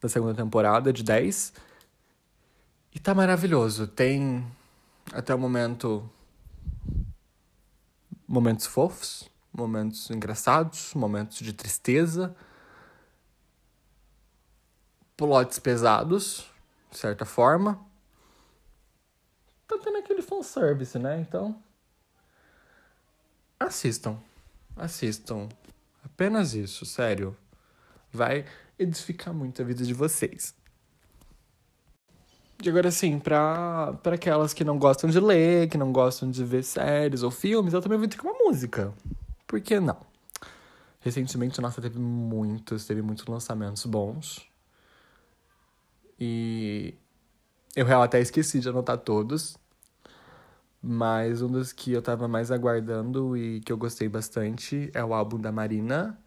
da 0.00 0.08
segunda 0.08 0.32
temporada, 0.32 0.90
de 0.90 1.02
10. 1.02 1.52
E 2.94 2.98
tá 2.98 3.14
maravilhoso. 3.14 3.86
Tem, 3.86 4.46
até 5.12 5.34
o 5.34 5.38
momento, 5.38 6.10
momentos 8.30 8.66
fofos, 8.66 9.28
momentos 9.52 10.08
engraçados, 10.10 10.94
momentos 10.94 11.38
de 11.38 11.52
tristeza, 11.52 12.34
plots 15.16 15.58
pesados, 15.58 16.48
de 16.90 16.98
certa 16.98 17.24
forma 17.24 17.90
tá 19.70 19.78
tendo 19.78 19.98
aquele 19.98 20.22
fanservice, 20.22 20.98
né? 20.98 21.20
Então. 21.20 21.62
Assistam. 23.58 24.18
Assistam. 24.76 25.48
Apenas 26.04 26.54
isso, 26.54 26.84
sério. 26.84 27.36
Vai 28.12 28.44
edificar 28.78 29.32
muito 29.32 29.62
a 29.62 29.64
vida 29.64 29.84
de 29.84 29.94
vocês. 29.94 30.54
Agora, 32.68 32.88
assim, 32.88 33.18
pra, 33.18 33.94
pra 34.02 34.14
aquelas 34.16 34.52
que 34.52 34.64
não 34.64 34.78
gostam 34.78 35.08
de 35.08 35.18
ler, 35.18 35.68
que 35.68 35.78
não 35.78 35.92
gostam 35.92 36.30
de 36.30 36.44
ver 36.44 36.62
séries 36.62 37.22
ou 37.22 37.30
filmes, 37.30 37.72
eu 37.72 37.80
também 37.80 37.98
vou 37.98 38.08
ter 38.08 38.20
uma 38.20 38.34
música. 38.34 38.92
Por 39.46 39.60
que 39.60 39.80
não? 39.80 39.96
Recentemente, 41.00 41.60
nossa, 41.60 41.80
teve 41.80 41.98
muitos, 41.98 42.86
teve 42.86 43.00
muitos 43.00 43.24
lançamentos 43.26 43.86
bons. 43.86 44.46
E 46.18 46.94
eu 47.74 47.86
real 47.86 48.02
até 48.02 48.20
esqueci 48.20 48.60
de 48.60 48.68
anotar 48.68 48.98
todos. 48.98 49.56
Mas 50.82 51.42
um 51.42 51.48
dos 51.48 51.72
que 51.72 51.92
eu 51.92 52.02
tava 52.02 52.26
mais 52.26 52.50
aguardando 52.50 53.36
e 53.36 53.60
que 53.60 53.72
eu 53.72 53.76
gostei 53.76 54.08
bastante 54.08 54.90
é 54.94 55.04
o 55.04 55.12
álbum 55.12 55.38
da 55.38 55.52
Marina, 55.52 56.18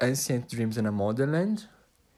Ancient 0.00 0.48
Dreams 0.48 0.78
in 0.78 0.86
a 0.86 0.92
Motherland. 0.92 1.68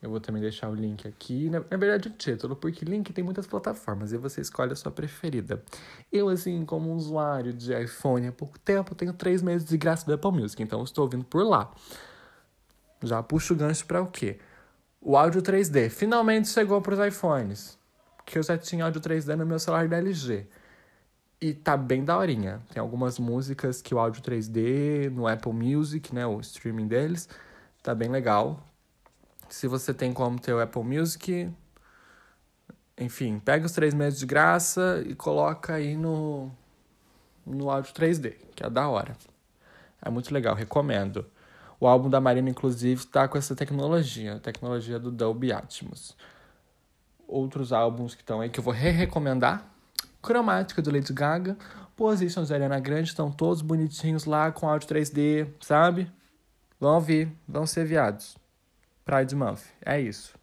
Eu 0.01 0.11
vou 0.11 0.19
também 0.19 0.41
deixar 0.41 0.69
o 0.69 0.75
link 0.75 1.07
aqui. 1.07 1.49
Na, 1.49 1.59
verdade, 1.59 2.07
o 2.07 2.11
título, 2.11 2.55
porque 2.55 2.85
link 2.85 3.11
tem 3.11 3.23
muitas 3.23 3.47
plataformas 3.47 4.13
e 4.13 4.17
você 4.17 4.41
escolhe 4.41 4.71
a 4.71 4.75
sua 4.75 4.91
preferida. 4.91 5.63
Eu, 6.11 6.29
assim, 6.29 6.63
como 6.65 6.93
usuário 6.93 7.51
de 7.51 7.73
iPhone 7.73 8.27
há 8.27 8.31
pouco 8.31 8.59
tempo, 8.59 8.93
tenho 8.93 9.11
três 9.11 9.41
meses 9.41 9.67
de 9.67 9.75
graça 9.75 10.05
do 10.05 10.13
Apple 10.13 10.31
Music, 10.31 10.61
então 10.61 10.83
estou 10.83 11.03
ouvindo 11.03 11.23
por 11.23 11.43
lá. 11.43 11.71
Já 13.03 13.23
puxo 13.23 13.53
o 13.53 13.57
gancho 13.57 13.85
para 13.85 14.01
o 14.01 14.07
quê? 14.07 14.39
O 15.01 15.17
áudio 15.17 15.41
3D 15.41 15.89
finalmente 15.89 16.47
chegou 16.49 16.81
para 16.81 16.93
os 16.93 17.07
iPhones. 17.07 17.77
Que 18.25 18.37
eu 18.37 18.43
já 18.43 18.57
tinha 18.57 18.85
áudio 18.85 19.01
3D 19.01 19.35
no 19.35 19.45
meu 19.45 19.57
celular 19.57 19.87
da 19.87 19.97
LG. 19.97 20.45
E 21.39 21.53
tá 21.53 21.77
bem 21.77 22.03
daorinha. 22.03 22.61
Tem 22.71 22.81
algumas 22.81 23.17
músicas 23.17 23.81
que 23.81 23.95
o 23.95 23.99
áudio 23.99 24.21
3D 24.21 25.09
no 25.09 25.27
Apple 25.27 25.53
Music, 25.53 26.13
né, 26.13 26.25
o 26.25 26.39
streaming 26.39 26.87
deles, 26.87 27.29
tá 27.81 27.95
bem 27.95 28.09
legal. 28.09 28.66
Se 29.49 29.67
você 29.67 29.93
tem 29.93 30.13
como 30.13 30.39
ter 30.39 30.53
o 30.53 30.61
Apple 30.61 30.83
Music, 30.83 31.49
enfim, 32.97 33.39
pega 33.39 33.65
os 33.65 33.71
três 33.71 33.93
meses 33.93 34.19
de 34.19 34.25
graça 34.25 35.03
e 35.05 35.13
coloca 35.13 35.75
aí 35.75 35.95
no, 35.95 36.51
no 37.45 37.69
áudio 37.69 37.93
3D, 37.93 38.35
que 38.55 38.63
é 38.63 38.69
da 38.69 38.87
hora. 38.89 39.15
É 40.01 40.09
muito 40.09 40.33
legal, 40.33 40.55
recomendo. 40.55 41.25
O 41.79 41.87
álbum 41.87 42.09
da 42.09 42.19
Marina, 42.19 42.49
inclusive, 42.49 43.01
está 43.01 43.27
com 43.27 43.37
essa 43.37 43.55
tecnologia, 43.55 44.35
a 44.35 44.39
tecnologia 44.39 44.97
do 44.97 45.11
Dolby 45.11 45.51
Atmos. 45.51 46.17
Outros 47.27 47.71
álbuns 47.71 48.15
que 48.15 48.21
estão 48.21 48.41
aí 48.41 48.49
que 48.49 48.59
eu 48.59 48.63
vou 48.63 48.73
re-recomendar. 48.73 49.63
Cromática 50.21 50.81
do 50.81 50.91
Lady 50.91 51.13
Gaga, 51.13 51.55
Positions 51.95 52.49
da 52.49 52.55
Ariana 52.55 52.79
Grande, 52.79 53.09
estão 53.09 53.31
todos 53.31 53.61
bonitinhos 53.61 54.25
lá 54.25 54.51
com 54.51 54.67
áudio 54.67 54.89
3D, 54.89 55.47
sabe? 55.61 56.11
Vão 56.79 56.95
ouvir, 56.95 57.31
vão 57.47 57.67
ser 57.67 57.85
viados. 57.85 58.35
Pride 59.07 59.33
Month, 59.33 59.61
é 59.85 60.01
isso. 60.01 60.35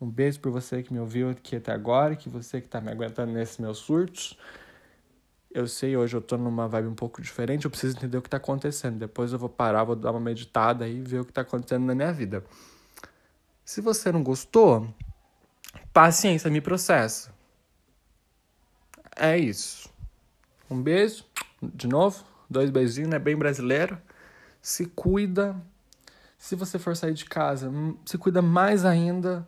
Um 0.00 0.08
beijo 0.08 0.38
por 0.38 0.52
você 0.52 0.80
que 0.80 0.92
me 0.92 1.00
ouviu 1.00 1.30
aqui 1.30 1.56
até 1.56 1.72
agora, 1.72 2.14
que 2.14 2.28
você 2.28 2.60
que 2.60 2.68
tá 2.68 2.80
me 2.80 2.88
aguentando 2.88 3.32
nesses 3.32 3.58
meus 3.58 3.78
surtos. 3.78 4.38
Eu 5.50 5.66
sei, 5.66 5.96
hoje 5.96 6.16
eu 6.16 6.20
tô 6.20 6.36
numa 6.36 6.68
vibe 6.68 6.86
um 6.86 6.94
pouco 6.94 7.20
diferente, 7.20 7.64
eu 7.64 7.70
preciso 7.70 7.96
entender 7.96 8.16
o 8.16 8.22
que 8.22 8.30
tá 8.30 8.36
acontecendo. 8.36 8.96
Depois 8.96 9.32
eu 9.32 9.40
vou 9.40 9.48
parar, 9.48 9.82
vou 9.82 9.96
dar 9.96 10.12
uma 10.12 10.20
meditada 10.20 10.86
e 10.86 11.00
ver 11.00 11.22
o 11.22 11.24
que 11.24 11.32
tá 11.32 11.40
acontecendo 11.40 11.84
na 11.84 11.96
minha 11.96 12.12
vida. 12.12 12.44
Se 13.64 13.80
você 13.80 14.12
não 14.12 14.22
gostou, 14.22 14.94
paciência, 15.92 16.48
me 16.48 16.60
processa. 16.60 17.34
É 19.16 19.36
isso. 19.36 19.92
Um 20.70 20.80
beijo, 20.80 21.24
de 21.60 21.88
novo, 21.88 22.24
dois 22.48 22.70
beijinhos, 22.70 23.10
né? 23.10 23.18
Bem 23.18 23.34
brasileiro. 23.34 24.00
Se 24.62 24.86
cuida. 24.86 25.60
Se 26.38 26.54
você 26.54 26.78
for 26.78 26.96
sair 26.96 27.12
de 27.12 27.24
casa, 27.24 27.70
se 28.06 28.16
cuida 28.16 28.40
mais 28.40 28.84
ainda 28.84 29.46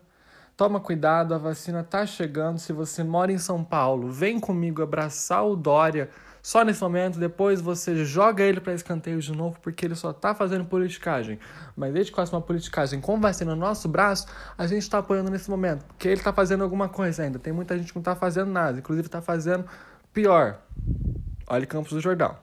Toma 0.61 0.79
cuidado, 0.79 1.33
a 1.33 1.39
vacina 1.39 1.83
tá 1.83 2.05
chegando. 2.05 2.59
Se 2.59 2.71
você 2.71 3.03
mora 3.03 3.31
em 3.31 3.39
São 3.39 3.63
Paulo, 3.63 4.11
vem 4.11 4.39
comigo 4.39 4.83
abraçar 4.83 5.43
o 5.43 5.55
Dória 5.55 6.07
só 6.39 6.63
nesse 6.63 6.79
momento. 6.83 7.17
Depois 7.17 7.59
você 7.59 8.05
joga 8.05 8.43
ele 8.43 8.61
para 8.61 8.71
escanteio 8.71 9.19
de 9.19 9.31
novo, 9.31 9.59
porque 9.59 9.85
ele 9.87 9.95
só 9.95 10.13
tá 10.13 10.35
fazendo 10.35 10.63
politicagem. 10.65 11.39
Mas 11.75 11.91
desde 11.91 12.11
que 12.11 12.15
faça 12.15 12.35
uma 12.35 12.43
politicagem 12.43 13.01
com 13.01 13.19
vacina 13.19 13.55
no 13.55 13.61
nosso 13.61 13.87
braço, 13.87 14.27
a 14.55 14.67
gente 14.67 14.87
tá 14.87 14.99
apoiando 14.99 15.31
nesse 15.31 15.49
momento, 15.49 15.83
porque 15.85 16.07
ele 16.07 16.21
tá 16.21 16.31
fazendo 16.31 16.63
alguma 16.63 16.87
coisa 16.87 17.23
ainda. 17.23 17.39
Tem 17.39 17.51
muita 17.51 17.75
gente 17.75 17.91
que 17.91 17.97
não 17.97 18.03
tá 18.03 18.15
fazendo 18.15 18.51
nada, 18.51 18.77
inclusive 18.77 19.09
tá 19.09 19.19
fazendo 19.19 19.65
pior. 20.13 20.59
Olha 21.47 21.65
Campos 21.65 21.93
do 21.93 21.99
Jordão. 21.99 22.37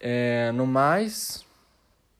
É, 0.00 0.50
no 0.52 0.66
mais, 0.66 1.44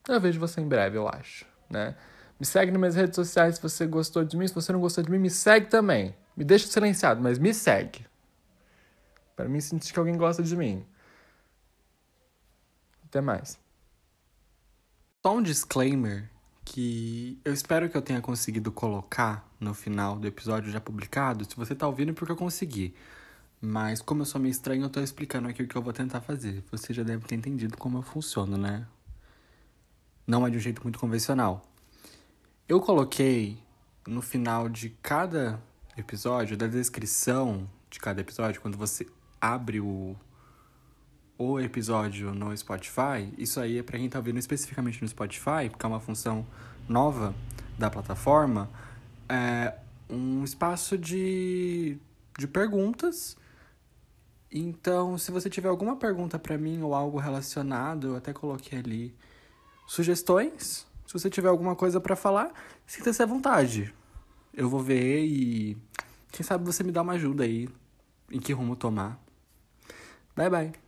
eu 0.09 0.21
vejo 0.21 0.39
você 0.39 0.61
em 0.61 0.69
breve, 0.69 0.99
eu 0.99 1.09
acho, 1.09 1.47
né? 1.71 1.97
Me 2.39 2.45
segue 2.45 2.71
nas 2.71 2.81
minhas 2.81 2.95
redes 2.95 3.15
sociais 3.15 3.57
se 3.57 3.63
você 3.63 3.87
gostou 3.87 4.25
de 4.25 4.37
mim. 4.37 4.47
Se 4.47 4.55
você 4.55 4.73
não 4.73 4.81
gostou 4.81 5.03
de 5.03 5.11
mim, 5.11 5.19
me 5.19 5.31
segue 5.31 5.67
também. 5.67 6.15
Me 6.37 6.45
deixa 6.45 6.67
silenciado, 6.67 7.23
mas 7.23 7.39
me 7.39 7.55
segue. 7.55 8.05
Para 9.37 9.49
mim 9.49 9.61
sentir 9.61 9.93
que 9.93 9.99
alguém 9.99 10.17
gosta 10.17 10.43
de 10.43 10.57
mim. 10.57 10.85
Até 13.05 13.21
mais. 13.21 13.59
Só 15.25 15.37
um 15.37 15.43
disclaimer 15.43 16.29
que 16.65 17.41
eu 17.45 17.53
espero 17.53 17.89
que 17.89 17.97
eu 17.97 18.03
tenha 18.03 18.21
conseguido 18.21 18.73
colocar 18.73 19.49
no 19.61 19.73
final 19.73 20.19
do 20.19 20.27
episódio 20.27 20.73
já 20.73 20.81
publicado. 20.81 21.45
Se 21.45 21.57
você 21.57 21.75
tá 21.75 21.87
ouvindo, 21.87 22.11
é 22.11 22.15
porque 22.15 22.33
eu 22.33 22.37
consegui. 22.37 22.95
Mas 23.61 24.03
como 24.03 24.23
eu 24.23 24.27
sou 24.27 24.41
meio 24.41 24.51
estranho, 24.51 24.83
eu 24.83 24.91
tô 24.91 25.01
explicando 25.01 25.49
aqui 25.49 25.63
o 25.63 25.69
que 25.69 25.77
eu 25.77 25.83
vou 25.83 25.93
tentar 25.93 26.21
fazer. 26.21 26.63
Você 26.71 26.93
já 26.93 27.03
deve 27.03 27.25
ter 27.27 27.37
entendido 27.37 27.77
como 27.79 27.99
eu 27.99 28.03
funciono, 28.03 28.59
né? 28.59 28.87
Não 30.27 30.47
é 30.47 30.51
de 30.51 30.57
um 30.57 30.61
jeito 30.61 30.83
muito 30.83 30.99
convencional. 30.99 31.63
Eu 32.67 32.81
coloquei 32.81 33.59
no 34.07 34.23
final 34.23 34.69
de 34.69 34.91
cada 35.03 35.61
episódio, 35.97 36.57
da 36.57 36.67
descrição 36.67 37.69
de 37.91 37.99
cada 38.01 38.21
episódio, 38.21 38.61
quando 38.61 38.77
você 38.77 39.07
abre 39.41 39.81
o, 39.81 40.17
o 41.39 41.61
episódio 41.61 42.35
no 42.35 42.57
Spotify, 42.57 43.33
isso 43.39 43.61
aí 43.61 43.79
é 43.79 43.83
para 43.83 43.99
quem 43.99 44.09
tá 44.09 44.21
vendo 44.21 44.39
especificamente 44.39 45.01
no 45.03 45.09
Spotify, 45.09 45.69
porque 45.71 45.85
é 45.85 45.89
uma 45.89 46.01
função 46.01 46.47
nova 46.89 47.35
da 47.79 47.91
plataforma, 47.91 48.71
é 49.29 49.75
um 50.09 50.43
espaço 50.45 50.97
de, 50.97 51.99
de 52.39 52.49
perguntas. 52.49 53.37
Então, 54.51 55.19
se 55.19 55.31
você 55.31 55.51
tiver 55.51 55.69
alguma 55.69 55.97
pergunta 55.97 56.39
para 56.39 56.57
mim 56.57 56.83
ou 56.83 56.95
algo 56.95 57.19
relacionado, 57.19 58.09
eu 58.09 58.17
até 58.17 58.33
coloquei 58.33 58.79
ali 58.79 59.15
sugestões 59.87 60.87
se 61.15 61.21
você 61.21 61.31
tiver 61.31 61.49
alguma 61.49 61.77
coisa 61.77 62.01
para 62.01 62.17
falar, 62.17 62.53
sinta-se 62.85 63.23
à 63.23 63.27
vontade. 63.27 63.95
Eu 64.53 64.69
vou 64.69 64.81
ver 64.81 65.25
e 65.25 65.77
quem 66.33 66.45
sabe 66.45 66.65
você 66.65 66.83
me 66.83 66.91
dá 66.91 67.03
uma 67.03 67.13
ajuda 67.13 67.45
aí 67.45 67.69
em 68.33 68.41
que 68.41 68.53
rumo 68.53 68.75
tomar. 68.75 69.17
Bye 70.35 70.51
bye. 70.51 70.84